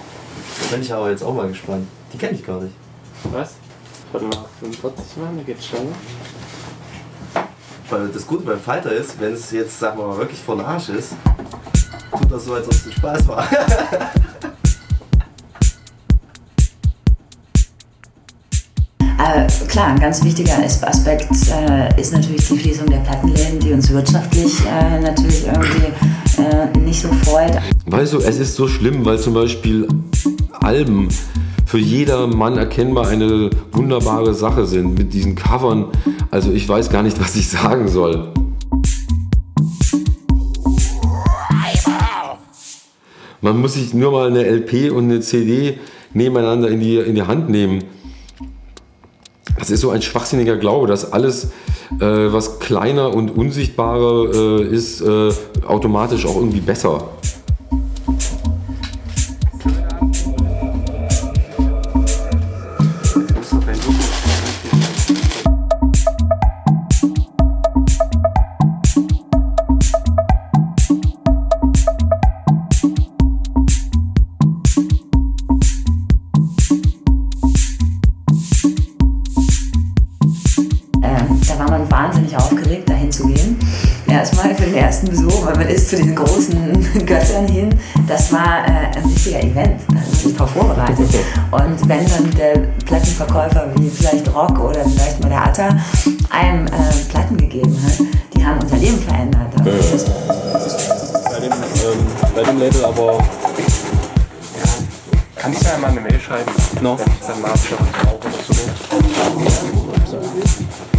[0.71, 1.85] bin ich aber jetzt auch mal gespannt.
[2.13, 2.75] Die kenne ich gar nicht.
[3.23, 3.55] Was?
[4.11, 5.95] Warte mal, 45 machen, da geht's schneller.
[7.89, 10.65] Weil das Gute beim Fighter ist, wenn es jetzt, sagen wir mal, wirklich vor den
[10.65, 11.13] Arsch ist,
[12.11, 13.47] tut das so, als ob es ein Spaß war.
[19.17, 23.89] Aber klar, ein ganz wichtiger Aspekt äh, ist natürlich die Schließung der Plattenläden, die uns
[23.91, 27.57] wirtschaftlich äh, natürlich irgendwie äh, nicht so freut.
[27.85, 29.87] Weißt du, es ist so schlimm, weil zum Beispiel
[30.59, 31.07] Alben
[31.71, 35.85] für jedermann erkennbar eine wunderbare Sache sind mit diesen Covern.
[36.29, 38.33] Also ich weiß gar nicht, was ich sagen soll.
[43.39, 45.79] Man muss sich nur mal eine LP und eine CD
[46.13, 47.85] nebeneinander in die, in die Hand nehmen.
[49.57, 51.51] Das ist so ein schwachsinniger Glaube, dass alles,
[52.01, 55.31] äh, was kleiner und unsichtbarer äh, ist, äh,
[55.65, 57.11] automatisch auch irgendwie besser.
[85.91, 87.69] Zu diesen großen Göttern hin,
[88.07, 89.81] das war äh, ein wichtiger Event.
[89.89, 91.09] Da hat sich darauf vorbereitet.
[91.51, 95.69] Und wenn dann der Plattenverkäufer wie vielleicht Rock oder vielleicht mal der Atta
[96.29, 96.71] einem äh,
[97.09, 97.99] Platten gegeben hat,
[98.33, 99.53] die haben unser Leben verändert.
[99.57, 99.63] Ja.
[99.65, 104.71] Bei, dem, ähm, bei dem Label aber ja,
[105.35, 106.51] kannst du ja mal eine Mail schreiben,
[106.81, 106.97] no.
[106.97, 108.31] wenn ich dann mal brauche oder
[110.09, 110.90] so.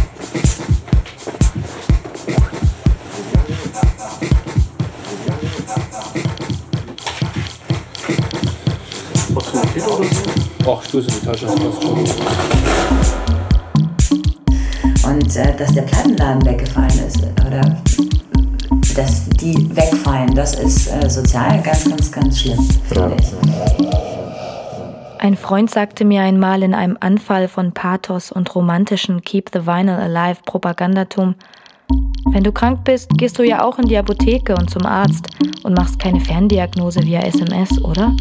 [10.65, 11.99] Ach, ich in die Tasche, das passt schon.
[15.03, 17.77] Und äh, dass der Plattenladen weggefallen ist, oder
[18.95, 23.27] dass die wegfallen, das ist äh, sozial ganz, ganz, ganz schlimm, finde ich.
[25.19, 29.95] Ein Freund sagte mir einmal in einem Anfall von Pathos und romantischen Keep the Vinyl
[29.95, 31.35] Alive Propagandatum,
[32.31, 35.27] wenn du krank bist, gehst du ja auch in die Apotheke und zum Arzt
[35.63, 38.15] und machst keine Ferndiagnose via SMS, oder?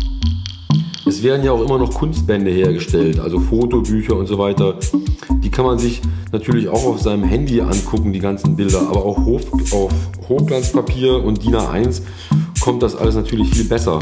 [1.04, 4.76] Es werden ja auch immer noch Kunstbände hergestellt, also Fotobücher und so weiter.
[5.42, 9.18] Die kann man sich natürlich auch auf seinem Handy angucken, die ganzen Bilder, aber auch
[9.26, 9.42] auf
[10.28, 12.02] Hochglanzpapier und DIN A1
[12.60, 13.98] kommt das alles natürlich viel besser.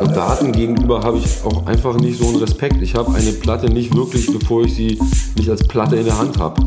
[0.00, 2.80] Und Daten gegenüber habe ich auch einfach nicht so einen Respekt.
[2.80, 4.98] Ich habe eine Platte nicht wirklich, bevor ich sie
[5.36, 6.62] nicht als Platte in der Hand habe.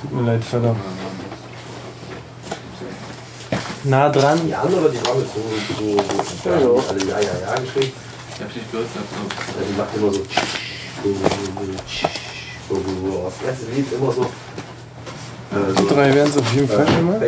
[0.00, 0.76] Tut mir leid, Vater.
[3.84, 4.40] Nah dran.
[4.46, 5.40] Die andere, die war mit so,
[5.78, 6.82] so, so, ja, so.
[6.88, 7.92] alle ja, ja, ja geschrieben.
[8.34, 8.98] Ich hab nicht gehört, so.
[8.98, 10.20] Ja, die macht immer so.
[13.24, 14.26] Das ganze Lied immer so.
[15.50, 17.18] Die drei werden es auf jeden Fall immer.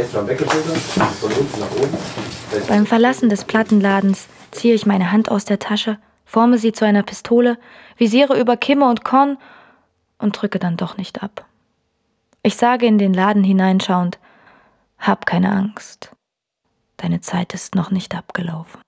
[2.69, 7.03] Beim Verlassen des Plattenladens ziehe ich meine Hand aus der Tasche, forme sie zu einer
[7.03, 7.57] Pistole,
[7.97, 9.39] visiere über Kimme und Korn
[10.21, 11.47] und drücke dann doch nicht ab.
[12.43, 14.19] Ich sage in den Laden hineinschauend,
[14.99, 16.15] hab keine Angst.
[16.97, 18.81] Deine Zeit ist noch nicht abgelaufen.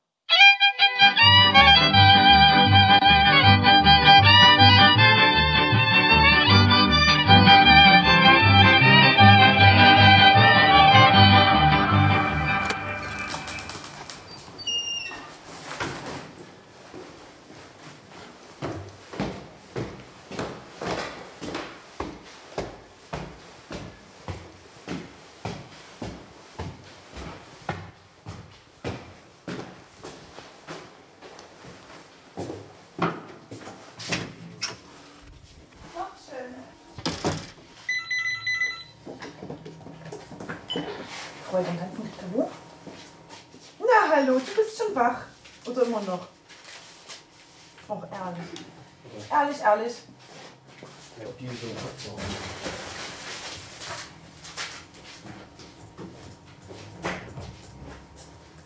[49.61, 49.95] Ehrlich.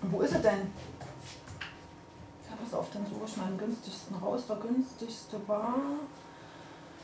[0.03, 0.73] Wo ist er denn?
[2.49, 4.43] Ja, pass auf, dann suche ich mal den günstigsten raus.
[4.49, 5.75] Der günstigste war.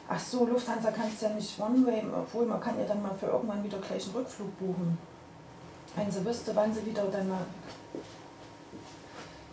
[0.09, 3.27] Ach so, Lufthansa kannst du ja nicht One-Way, obwohl man kann ja dann mal für
[3.27, 4.99] irgendwann wieder gleich einen Rückflug buchen.
[5.97, 7.47] Wenn sie wüsste, wann sie wieder dann mal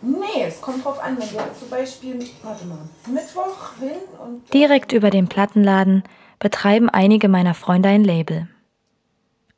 [0.02, 4.52] Nee, es kommt drauf an, wenn du zum Beispiel, warte mal, Mittwoch hin und.
[4.52, 6.04] Direkt über dem Plattenladen
[6.38, 8.48] betreiben einige meiner Freunde ein Label.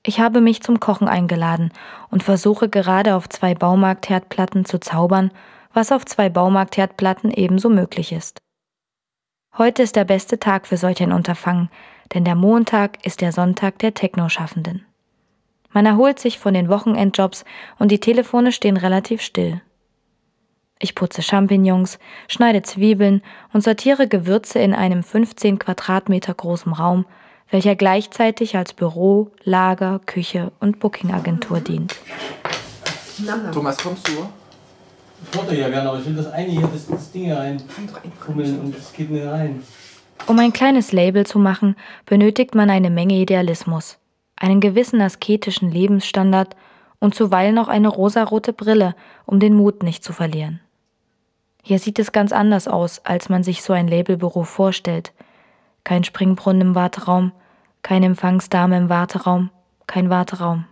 [0.04, 1.72] Ich habe mich zum Kochen eingeladen
[2.10, 5.30] und versuche gerade auf zwei Baumarktherdplatten zu zaubern,
[5.72, 8.40] was auf zwei Baumarktherdplatten ebenso möglich ist.
[9.56, 11.70] Heute ist der beste Tag für solch ein Unterfangen,
[12.14, 14.84] denn der Montag ist der Sonntag der Techno-Schaffenden.
[15.72, 17.44] Man erholt sich von den Wochenendjobs
[17.78, 19.60] und die Telefone stehen relativ still.
[20.78, 27.06] Ich putze Champignons, schneide Zwiebeln und sortiere Gewürze in einem 15 Quadratmeter großen Raum,
[27.50, 31.94] welcher gleichzeitig als Büro, Lager, Küche und Bookingagentur dient.
[33.52, 34.26] Thomas, kommst du?
[35.30, 37.62] Ich wollte ja gerne, aber ich will das eine hier, das, das Ding hier rein
[38.20, 39.62] kummeln und das geht nicht rein.
[40.26, 43.98] Um ein kleines Label zu machen, benötigt man eine Menge Idealismus,
[44.42, 46.56] einen gewissen asketischen Lebensstandard
[46.98, 50.60] und zuweilen auch eine rosarote Brille, um den Mut nicht zu verlieren.
[51.62, 55.12] Hier sieht es ganz anders aus, als man sich so ein Labelbüro vorstellt.
[55.84, 57.30] Kein Springbrunnen im Warteraum,
[57.82, 59.50] keine Empfangsdame im Warteraum,
[59.86, 60.64] kein Warteraum.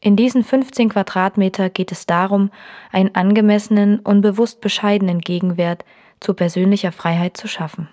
[0.00, 2.50] In diesen 15 Quadratmeter geht es darum,
[2.90, 5.84] einen angemessenen und bewusst bescheidenen Gegenwert
[6.18, 7.88] zu persönlicher Freiheit zu schaffen.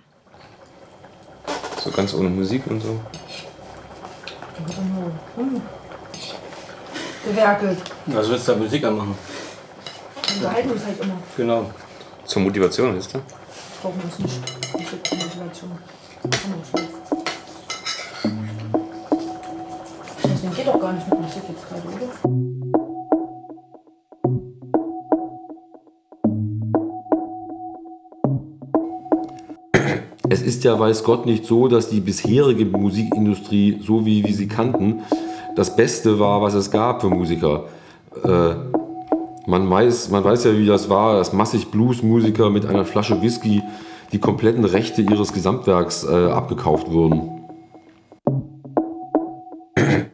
[1.78, 3.00] So ganz ohne Musik und so.
[7.26, 7.78] Gewerkelt.
[8.16, 9.16] Also willst du da Musik anmachen?
[10.36, 11.14] Unterhalten uns halt immer.
[11.38, 11.72] Genau.
[12.26, 13.22] Zur Motivation, ist das?
[13.82, 14.42] Brauchen wir uns nicht.
[14.74, 15.72] Motivation.
[20.24, 21.20] Deswegen geht doch gar nicht mit
[30.34, 34.48] Es ist ja, weiß Gott, nicht so, dass die bisherige Musikindustrie, so wie wir sie
[34.48, 35.04] kannten,
[35.56, 37.66] das Beste war, was es gab für Musiker.
[38.24, 38.56] Äh,
[39.46, 43.62] man, weiß, man weiß ja, wie das war, dass massig Bluesmusiker mit einer Flasche Whisky
[44.12, 47.30] die kompletten Rechte ihres Gesamtwerks äh, abgekauft wurden.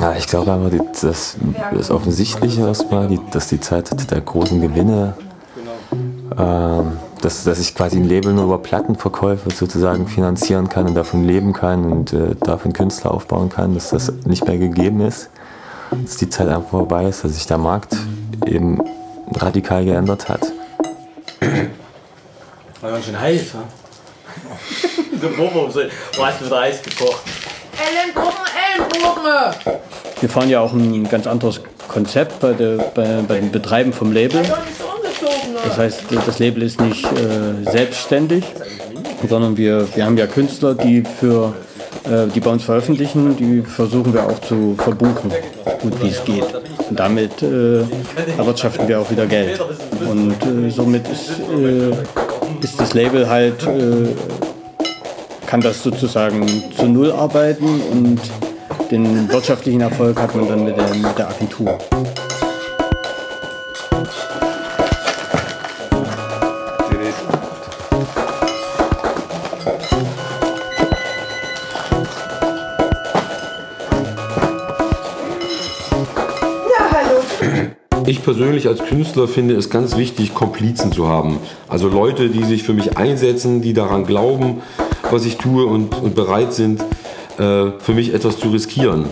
[0.00, 1.36] Ja, ich glaube aber, die, das,
[1.74, 5.14] das Offensichtliche erstmal, die, dass die Zeit der großen Gewinne,
[6.38, 11.24] ähm, dass, dass ich quasi ein Label nur über Plattenverkäufe sozusagen finanzieren kann und davon
[11.24, 15.30] leben kann und äh, davon Künstler aufbauen kann, dass das nicht mehr gegeben ist.
[15.90, 17.96] Dass die Zeit einfach vorbei ist, dass sich der Markt
[18.46, 18.80] eben
[19.34, 20.52] radikal geändert hat.
[22.80, 23.62] War ganz schön heiß, ha?
[25.22, 27.22] Der Bobo, du wieder Eis gekocht.
[27.76, 28.30] Ellenbogen,
[28.76, 29.78] Ellenbogen!
[30.20, 34.12] Wir fahren ja auch ein ganz anderes Konzept bei, der, bei, bei dem Betreiben vom
[34.12, 34.42] Label.
[35.68, 38.42] Das heißt, das Label ist nicht äh, selbstständig,
[39.28, 41.54] sondern wir, wir haben ja Künstler, die, für,
[42.04, 45.30] äh, die bei uns veröffentlichen, die versuchen wir auch zu verbuchen,
[45.82, 46.46] gut wie es geht.
[46.88, 47.80] Und damit äh,
[48.38, 49.60] erwirtschaften wir auch wieder Geld.
[50.08, 51.90] Und äh, somit ist, äh,
[52.64, 54.08] ist das Label halt, äh,
[55.46, 56.46] kann das sozusagen
[56.76, 58.20] zu Null arbeiten und
[58.90, 61.76] den wirtschaftlichen Erfolg hat man dann mit der, mit der Agentur.
[78.38, 81.38] Persönlich als Künstler finde es ganz wichtig, Komplizen zu haben.
[81.66, 84.62] Also Leute, die sich für mich einsetzen, die daran glauben,
[85.10, 86.80] was ich tue und, und bereit sind,
[87.36, 89.06] äh, für mich etwas zu riskieren.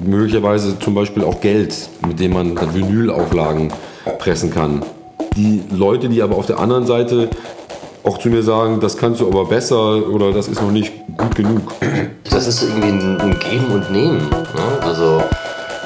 [0.00, 1.74] Möglicherweise zum Beispiel auch Geld,
[2.06, 3.72] mit dem man Vinylauflagen
[4.20, 4.84] pressen kann.
[5.34, 7.30] Die Leute, die aber auf der anderen Seite
[8.04, 11.34] auch zu mir sagen, das kannst du aber besser oder das ist noch nicht gut
[11.34, 11.72] genug.
[12.30, 14.18] Das ist irgendwie ein Geben und Nehmen.
[14.18, 14.77] Ne?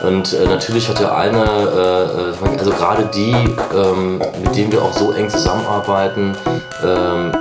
[0.03, 3.35] Und äh, natürlich hat der eine, äh, also gerade die,
[3.75, 6.37] ähm, mit denen wir auch so eng zusammenarbeiten,
[6.85, 7.33] ähm,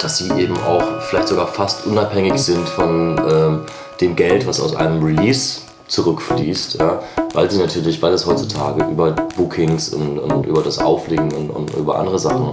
[0.00, 3.60] dass sie eben auch vielleicht sogar fast unabhängig sind von ähm,
[4.00, 7.00] dem Geld, was aus einem Release zurückfließt, ja?
[7.32, 11.74] weil sie natürlich, weil es heutzutage über Bookings und, und über das Auflegen und, und
[11.74, 12.52] über andere Sachen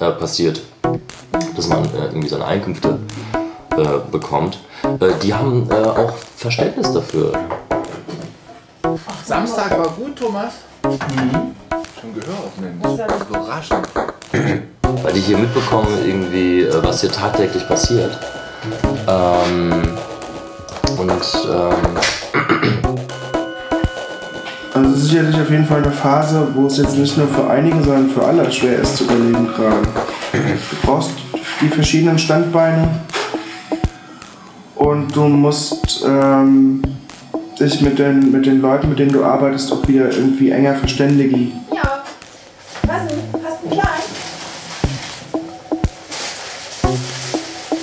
[0.00, 0.62] äh, passiert,
[1.54, 2.98] dass man äh, irgendwie seine Einkünfte
[3.76, 4.58] äh, bekommt,
[5.00, 7.32] äh, die haben äh, auch Verständnis dafür.
[9.30, 10.54] Samstag war gut, Thomas.
[10.82, 11.54] Mhm.
[12.00, 13.00] Schon gehört, Mensch.
[13.28, 13.86] Überraschend.
[15.04, 18.18] weil die hier mitbekommen, irgendwie, äh, was hier tagtäglich passiert.
[19.06, 19.96] Ähm,
[20.98, 21.10] und
[21.48, 21.72] ähm,
[24.74, 27.48] Also es ist sicherlich auf jeden Fall eine Phase, wo es jetzt nicht nur für
[27.48, 29.86] einige, sondern für alle schwer ist zu überleben gerade.
[30.32, 31.12] Du brauchst
[31.60, 32.88] die verschiedenen Standbeine
[34.74, 36.79] und du musst ähm,
[37.60, 41.64] dich mit den, mit den Leuten, mit denen du arbeitest, auch wieder irgendwie enger verständigen.
[41.74, 42.02] Ja.
[42.86, 43.18] Was denn?
[43.44, 44.00] Hast du einen Plan?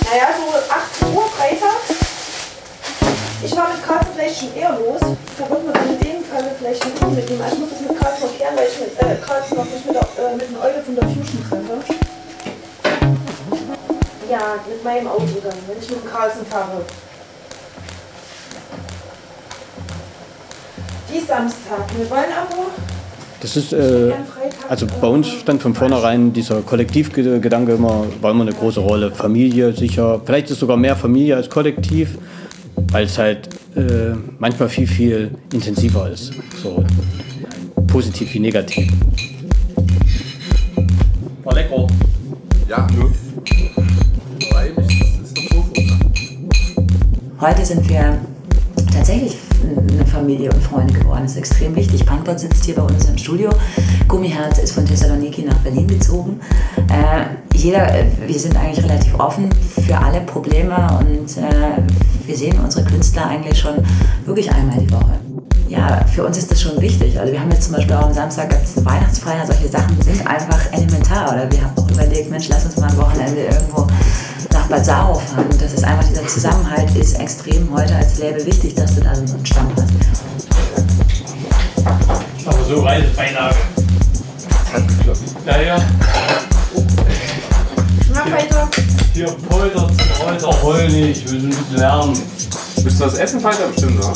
[0.04, 1.96] Naja, so 18 Uhr Freitag.
[3.44, 5.00] Ich war mit Karlsson vielleicht schon eher los.
[5.36, 7.40] Verbunden wir dann in dem Fall vielleicht schon mit ihm.
[7.40, 9.96] Also ich muss das mit Karlsson erklären, weil ich mit äh, Karlsson noch nicht mit,
[9.96, 11.94] äh, mit dem Eule von der Fusion treffe.
[14.28, 16.82] Ja, mit meinem Auto dann, wenn ich mit dem Carlsen fahre.
[21.12, 21.86] Die Samstag.
[21.96, 22.66] Wir wollen aber.
[23.40, 24.12] Das ist, äh,
[24.68, 29.12] also bei uns stand von vornherein dieser Kollektivgedanke immer, war immer eine große Rolle.
[29.12, 32.18] Familie sicher, vielleicht ist es sogar mehr Familie als Kollektiv,
[32.90, 36.32] weil es halt äh, manchmal viel, viel intensiver ist.
[36.60, 36.84] So
[37.86, 38.92] positiv wie negativ.
[41.44, 41.86] War lecker.
[42.68, 43.12] Ja, nur.
[47.40, 48.18] Heute sind wir
[48.92, 49.36] tatsächlich
[49.76, 51.22] eine Familie und Freunde geworden.
[51.22, 52.06] Das ist extrem wichtig.
[52.06, 53.50] Punkbot sitzt hier bei uns im Studio.
[54.06, 56.40] Gummiherz ist von Thessaloniki nach Berlin gezogen.
[56.88, 57.88] Äh, jeder,
[58.26, 59.50] wir sind eigentlich relativ offen
[59.86, 61.82] für alle Probleme und äh,
[62.26, 63.74] wir sehen unsere Künstler eigentlich schon
[64.24, 65.18] wirklich einmal die Woche.
[65.68, 67.18] Ja, für uns ist das schon wichtig.
[67.20, 69.46] Also wir haben jetzt zum Beispiel auch am Samstag gab es eine Weihnachtsfeier.
[69.46, 71.32] Solche Sachen sind einfach elementar.
[71.32, 73.86] Oder wir haben auch überlegt, Mensch, lass uns mal ein Wochenende irgendwo
[74.68, 75.46] nach Bad Saro fahren.
[75.50, 79.14] Und das ist einfach, dieser Zusammenhalt ist extrem heute als Label wichtig, dass du da
[79.14, 79.92] so einen Stamm hast.
[82.46, 83.56] Aber so Reisebeilage.
[84.72, 85.20] Hat geklappt.
[85.46, 85.78] Ja, ja.
[88.14, 88.68] Mach weiter.
[89.14, 92.22] Hier poltert, poltert, heul nicht, wir müssen ein bisschen lernen.
[92.76, 94.12] Willst du das Essen weiter bestimmen, oder?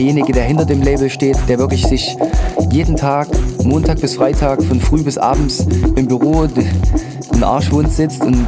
[0.00, 2.16] Derjenige, der hinter dem Label steht, der wirklich sich
[2.70, 3.28] jeden Tag,
[3.64, 8.46] Montag bis Freitag, von früh bis abends im Büro den Arschwund sitzt und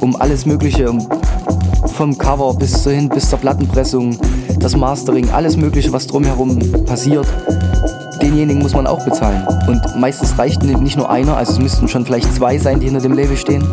[0.00, 0.92] um alles Mögliche,
[1.94, 4.18] vom Cover bis hin bis zur Plattenpressung,
[4.58, 7.26] das Mastering, alles Mögliche, was drumherum passiert,
[8.20, 9.46] denjenigen muss man auch bezahlen.
[9.68, 13.00] Und meistens reicht nicht nur einer, also es müssten schon vielleicht zwei sein, die hinter
[13.00, 13.64] dem Label stehen.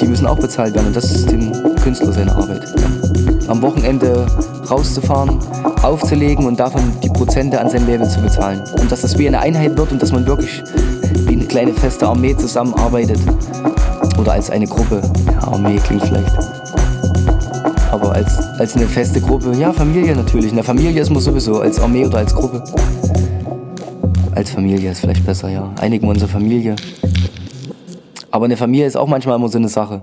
[0.00, 3.03] Die müssen auch bezahlt werden und das ist dem Künstler seine Arbeit.
[3.48, 4.26] Am Wochenende
[4.70, 5.38] rauszufahren,
[5.82, 8.62] aufzulegen und davon die Prozente an sein Label zu bezahlen.
[8.80, 10.62] Und dass das wie eine Einheit wird und dass man wirklich
[11.26, 13.18] wie eine kleine feste Armee zusammenarbeitet.
[14.18, 15.02] Oder als eine Gruppe.
[15.26, 16.32] Ja, Armee klingt vielleicht.
[17.90, 20.50] Aber als, als eine feste Gruppe, ja, Familie natürlich.
[20.50, 22.62] In der Familie ist man sowieso, als Armee oder als Gruppe.
[24.34, 25.70] Als Familie ist vielleicht besser, ja.
[25.80, 26.76] Einigen wir unsere Familie.
[28.30, 30.02] Aber eine Familie ist auch manchmal immer so eine Sache.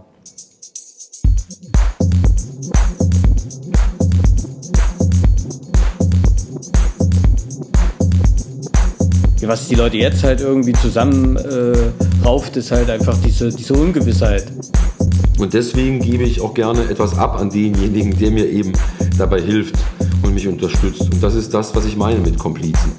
[9.52, 11.74] Was die Leute jetzt halt irgendwie zusammen äh,
[12.24, 14.46] rauft, ist halt einfach diese, diese Ungewissheit.
[15.40, 18.72] Und deswegen gebe ich auch gerne etwas ab an denjenigen, der mir eben
[19.18, 19.76] dabei hilft
[20.24, 21.02] und mich unterstützt.
[21.02, 22.94] Und das ist das, was ich meine mit Komplizen.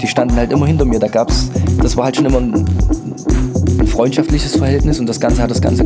[0.00, 1.00] Die standen halt immer hinter mir.
[1.00, 1.50] Da gab's,
[1.82, 2.64] das war halt schon immer ein,
[3.80, 5.84] ein freundschaftliches Verhältnis und das Ganze hat das Ganze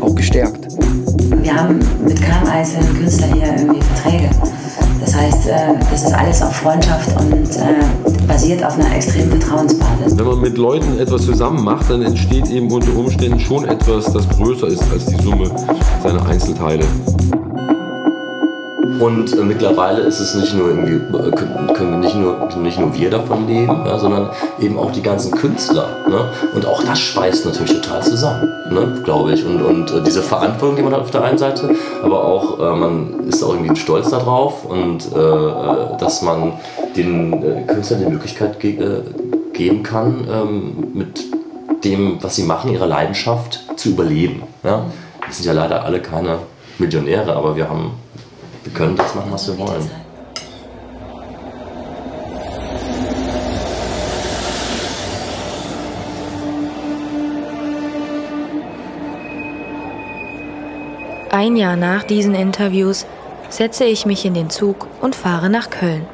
[0.00, 0.68] auch gestärkt.
[1.42, 4.30] Wir haben mit keinem einzelnen Künstler hier irgendwie Verträge.
[5.08, 5.52] Das heißt, äh,
[5.90, 10.18] das ist alles auf Freundschaft und äh, basiert auf einer extremen Vertrauensbasis.
[10.18, 14.28] Wenn man mit Leuten etwas zusammen macht, dann entsteht eben unter Umständen schon etwas, das
[14.28, 15.50] größer ist als die Summe
[16.02, 16.84] seiner Einzelteile.
[19.00, 21.30] Und äh, mittlerweile ist es nicht nur irgendwie, äh,
[21.74, 24.30] können, nicht nur, nicht nur wir davon leben, ja, sondern
[24.60, 25.88] eben auch die ganzen Künstler.
[26.08, 26.30] Ne?
[26.54, 29.00] Und auch das schweißt natürlich total zusammen, ne?
[29.04, 29.44] glaube ich.
[29.44, 32.76] Und, und äh, diese Verantwortung, die man hat auf der einen Seite, aber auch äh,
[32.76, 36.54] man ist auch irgendwie stolz darauf und äh, dass man
[36.96, 39.02] den Künstlern die Möglichkeit ge
[39.52, 41.24] geben kann, ähm, mit
[41.84, 44.44] dem, was sie machen, ihrer Leidenschaft zu überleben.
[44.62, 44.84] Ja?
[45.24, 46.38] Wir sind ja leider alle keine
[46.78, 47.92] Millionäre, aber wir haben
[48.68, 49.90] wir können das machen, was wir wollen.
[61.30, 63.06] Ein Jahr nach diesen Interviews
[63.48, 66.06] setze ich mich in den Zug und fahre nach Köln.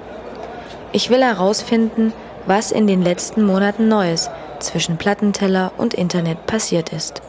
[0.93, 2.13] Ich will herausfinden,
[2.47, 4.31] was in den letzten Monaten Neues
[4.61, 7.21] zwischen Plattenteller und Internet passiert ist.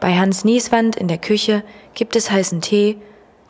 [0.00, 1.62] Bei Hans Nieswand in der Küche
[1.94, 2.98] gibt es heißen Tee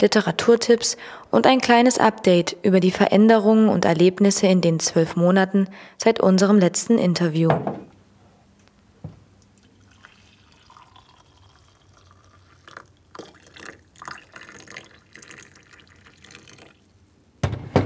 [0.00, 0.96] Literaturtipps
[1.30, 5.68] und ein kleines Update über die Veränderungen und Erlebnisse in den zwölf Monaten
[5.98, 7.50] seit unserem letzten Interview.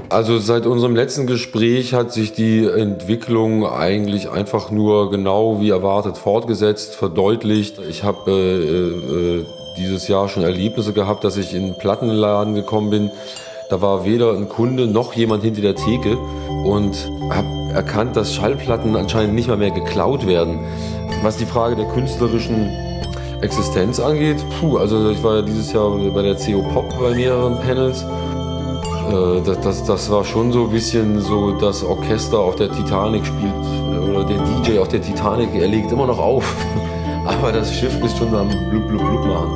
[0.09, 6.17] Also seit unserem letzten Gespräch hat sich die Entwicklung eigentlich einfach nur genau wie erwartet
[6.17, 7.77] fortgesetzt, verdeutlicht.
[7.87, 9.45] Ich habe äh, äh,
[9.79, 13.11] dieses Jahr schon Erlebnisse gehabt, dass ich in einen Plattenladen gekommen bin.
[13.69, 16.17] Da war weder ein Kunde noch jemand hinter der Theke
[16.65, 20.59] und habe erkannt, dass Schallplatten anscheinend nicht mal mehr geklaut werden.
[21.23, 22.69] Was die Frage der künstlerischen
[23.41, 27.59] Existenz angeht, puh, also ich war ja dieses Jahr bei der CO Pop bei mehreren
[27.59, 28.03] Panels.
[28.03, 33.25] Äh, das, das, das war schon so ein bisschen so, das Orchester auf der Titanic
[33.25, 33.53] spielt
[34.09, 36.43] oder der DJ auf der Titanic, er legt immer noch auf.
[37.29, 39.51] Aber das Schiff ist schon am blub blub blub machen.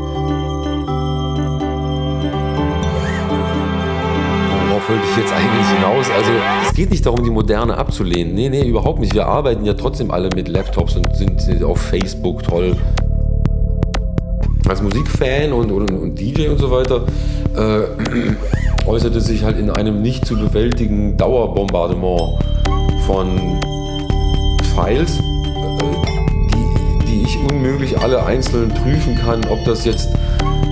[4.69, 6.05] Worauf wollte ich jetzt eigentlich hinaus?
[6.15, 6.31] Also
[6.67, 8.35] es geht nicht darum, die Moderne abzulehnen.
[8.35, 9.15] Nee, nee, überhaupt nicht.
[9.15, 12.75] Wir arbeiten ja trotzdem alle mit Laptops und sind auf Facebook toll
[14.67, 17.03] als Musikfan und, und, und, DJ und so weiter
[17.55, 22.39] äh, äußerte sich halt in einem nicht zu bewältigen Dauerbombardement
[23.05, 23.27] von
[24.75, 25.19] Files,
[27.23, 30.09] ich unmöglich alle einzeln prüfen kann, ob das jetzt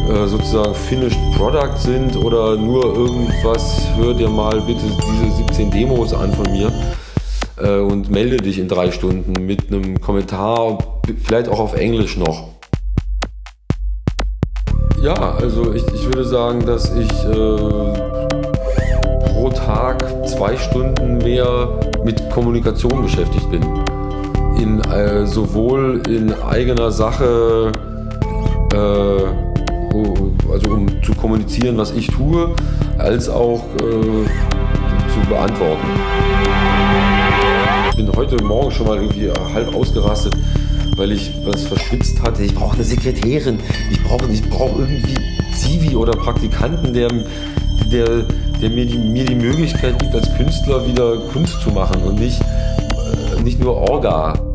[0.10, 6.14] äh, sozusagen finished Product sind oder nur irgendwas, hör dir mal bitte diese 17 Demos
[6.14, 6.72] an von mir
[7.58, 10.78] äh, und melde dich in drei Stunden mit einem Kommentar,
[11.24, 12.50] vielleicht auch auf Englisch noch.
[15.02, 18.32] Ja, also ich, ich würde sagen, dass ich äh,
[19.34, 23.64] pro Tag zwei Stunden mehr mit Kommunikation beschäftigt bin.
[24.62, 27.72] In, äh, sowohl in eigener Sache,
[28.72, 28.78] äh,
[30.52, 32.54] also um zu kommunizieren, was ich tue,
[33.00, 35.88] als auch äh, zu beantworten.
[37.90, 40.36] Ich bin heute Morgen schon mal irgendwie halb ausgerastet
[40.98, 42.44] weil ich was verschwitzt hatte.
[42.44, 43.60] Ich brauche eine Sekretärin,
[43.90, 45.16] ich brauche ich brauch irgendwie
[45.56, 47.10] Zivi oder Praktikanten, der,
[47.92, 48.26] der,
[48.62, 52.40] der mir, die, mir die Möglichkeit gibt, als Künstler wieder Kunst zu machen und nicht,
[52.42, 54.51] äh, nicht nur Orga.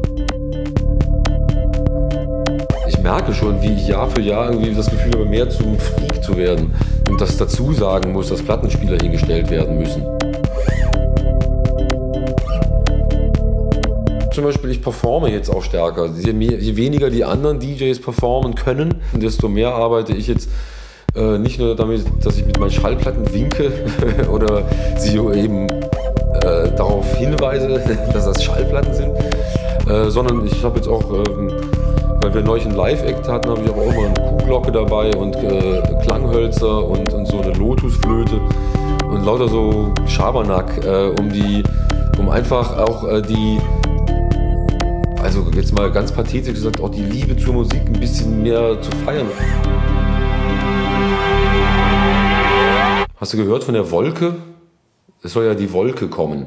[3.06, 6.36] Merke schon, wie ich Jahr für Jahr irgendwie das Gefühl habe, mehr zum Freak zu
[6.36, 6.74] werden
[7.08, 10.02] und das dazu sagen muss, dass Plattenspieler hingestellt werden müssen.
[14.34, 16.10] zum Beispiel, ich performe jetzt auch stärker.
[16.14, 20.50] Je, mehr, je weniger die anderen DJs performen können, desto mehr arbeite ich jetzt
[21.14, 23.72] äh, nicht nur damit, dass ich mit meinen Schallplatten winke
[24.30, 24.64] oder
[24.98, 27.80] sie eben äh, darauf hinweise,
[28.12, 29.16] dass das Schallplatten sind,
[29.88, 31.65] äh, sondern ich habe jetzt auch, ähm,
[32.42, 36.86] neulich einen Live-Act hatten, habe ich aber auch immer eine Kuhglocke dabei und äh, Klanghölzer
[36.88, 38.40] und, und, so eine Lotusflöte
[39.08, 41.62] und lauter so Schabernack, äh, um die,
[42.18, 43.58] um einfach auch äh, die
[45.26, 48.90] also jetzt mal ganz pathetisch gesagt, auch die Liebe zur Musik ein bisschen mehr zu
[49.04, 49.26] feiern.
[53.16, 54.36] Hast du gehört von der Wolke?
[55.22, 56.46] Es soll ja die Wolke kommen.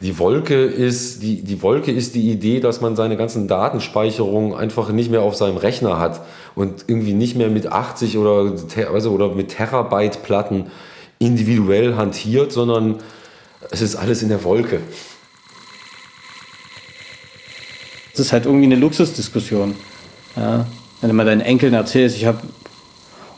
[0.00, 4.90] Die Wolke ist die, die Wolke ist die Idee, dass man seine ganzen Datenspeicherungen einfach
[4.90, 6.20] nicht mehr auf seinem Rechner hat
[6.54, 8.54] und irgendwie nicht mehr mit 80 oder,
[8.92, 10.66] also, oder mit Terabyte-Platten
[11.18, 12.98] individuell hantiert, sondern
[13.72, 14.80] es ist alles in der Wolke.
[18.12, 19.74] Das ist halt irgendwie eine Luxusdiskussion.
[20.36, 20.66] Ja?
[21.00, 22.40] Wenn du mal deinen Enkeln erzählst, ich habe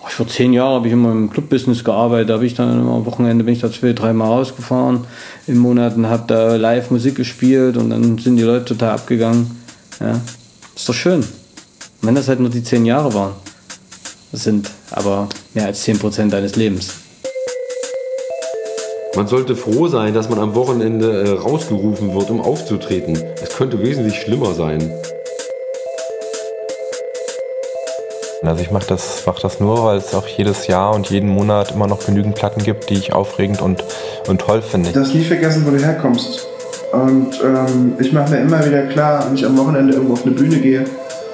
[0.09, 3.45] vor zehn Jahren habe ich immer im Clubbusiness gearbeitet, da habe ich dann am Wochenende
[3.45, 5.05] bin ich da zwei, dreimal rausgefahren
[5.47, 9.63] im Monat und habe da live Musik gespielt und dann sind die Leute total abgegangen.
[10.01, 10.21] Ja?
[10.75, 11.25] ist doch schön.
[12.03, 13.33] wenn das halt nur die zehn Jahre waren.
[14.33, 16.95] Das sind aber mehr als zehn Prozent deines Lebens.
[19.17, 23.19] Man sollte froh sein, dass man am Wochenende äh, rausgerufen wird, um aufzutreten.
[23.43, 24.93] Es könnte wesentlich schlimmer sein.
[28.43, 31.73] Also ich mache das, mach das nur, weil es auch jedes Jahr und jeden Monat
[31.73, 33.85] immer noch genügend Platten gibt, die ich aufregend und,
[34.29, 34.91] und toll finde.
[34.93, 36.49] Du darfst nie vergessen, wo du herkommst.
[36.93, 40.35] Und ähm, ich mache mir immer wieder klar, wenn ich am Wochenende irgendwo auf eine
[40.35, 40.85] Bühne gehe,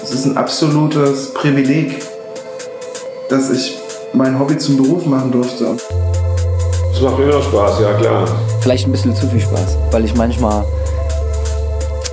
[0.02, 2.02] es ist ein absolutes Privileg,
[3.28, 3.78] dass ich
[4.12, 5.76] mein Hobby zum Beruf machen durfte.
[6.92, 8.26] Es macht immer Spaß, ja klar.
[8.60, 10.64] Vielleicht ein bisschen zu viel Spaß, weil ich manchmal,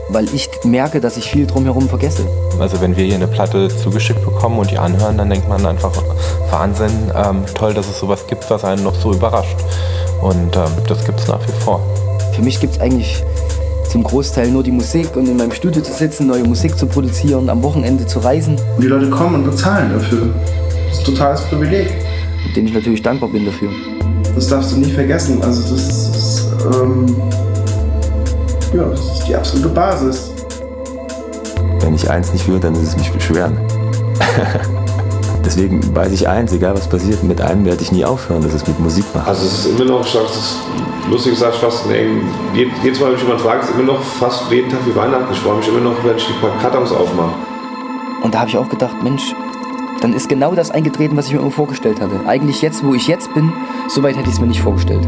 [0.09, 2.25] weil ich merke, dass ich viel drumherum vergesse.
[2.59, 5.91] Also wenn wir hier eine Platte zugeschickt bekommen und die anhören, dann denkt man einfach,
[6.49, 9.57] Wahnsinn, ähm, toll, dass es sowas gibt, was einen noch so überrascht.
[10.21, 11.81] Und ähm, das gibt es nach wie vor.
[12.33, 13.23] Für mich gibt es eigentlich
[13.89, 17.49] zum Großteil nur die Musik und in meinem Studio zu sitzen, neue Musik zu produzieren,
[17.49, 18.55] am Wochenende zu reisen.
[18.75, 20.29] Und die Leute kommen und bezahlen dafür.
[20.89, 21.93] Das ist ein totales Privileg.
[22.45, 23.69] Mit dem ich natürlich dankbar bin dafür.
[24.35, 25.41] Das darfst du nie vergessen.
[25.43, 27.15] Also das ist, ähm,
[28.73, 30.32] ja, das ist die absolute Basis.
[31.83, 33.57] Wenn ich eins nicht will, dann ist es mich beschweren.
[35.45, 38.65] deswegen weiß ich eins, egal was passiert, mit einem werde ich nie aufhören, das ist
[38.65, 39.27] mit Musik machen.
[39.27, 40.57] Also es ist immer noch, ich sag, das ist
[41.11, 41.83] lustig gesagt, fast
[42.53, 45.33] jedes Mal, wenn mich jemand fragt, ist immer noch fast jeden Tag wie Weihnachten.
[45.33, 47.33] Ich freue mich immer noch, wenn ich die paar Kartons aufmache.
[48.21, 49.35] Und da habe ich auch gedacht, Mensch,
[49.99, 52.21] dann ist genau das eingetreten, was ich mir immer vorgestellt hatte.
[52.25, 53.51] Eigentlich jetzt, wo ich jetzt bin,
[53.89, 55.05] so weit hätte ich es mir nicht vorgestellt.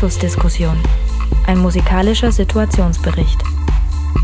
[0.00, 0.78] Luxusdiskussion.
[1.48, 3.42] Ein musikalischer Situationsbericht.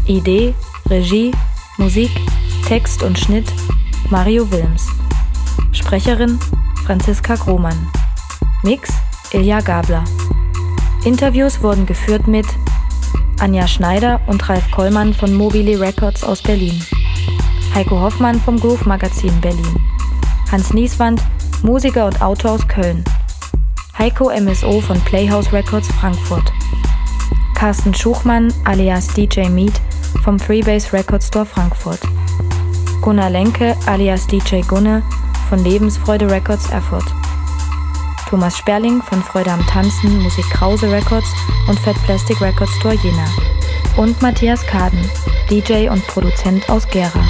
[0.06, 0.54] Idee,
[0.88, 1.32] Regie,
[1.78, 2.12] Musik,
[2.64, 3.52] Text und Schnitt
[4.08, 4.86] Mario Wilms.
[5.72, 6.38] Sprecherin
[6.86, 7.90] Franziska Grohmann.
[8.62, 8.88] Mix
[9.32, 10.04] Ilja Gabler.
[11.04, 12.46] Interviews wurden geführt mit
[13.40, 16.80] Anja Schneider und Ralf Kollmann von Mobile Records aus Berlin.
[17.74, 19.74] Heiko Hoffmann vom Groove Magazin Berlin.
[20.52, 21.20] Hans Nieswand,
[21.62, 23.02] Musiker und Autor aus Köln.
[23.96, 26.52] Heiko MSO von Playhouse Records Frankfurt.
[27.54, 29.80] Carsten Schuchmann alias DJ Meat
[30.24, 32.00] vom Freebase Record Store Frankfurt.
[33.00, 35.02] Gunnar Lenke alias DJ Gunne
[35.48, 37.04] von Lebensfreude Records Erfurt.
[38.28, 41.28] Thomas Sperling von Freude am Tanzen Musik Krause Records
[41.68, 43.26] und Fat Plastic Records Store Jena.
[43.96, 45.08] Und Matthias Kaden,
[45.48, 47.24] DJ und Produzent aus Gera.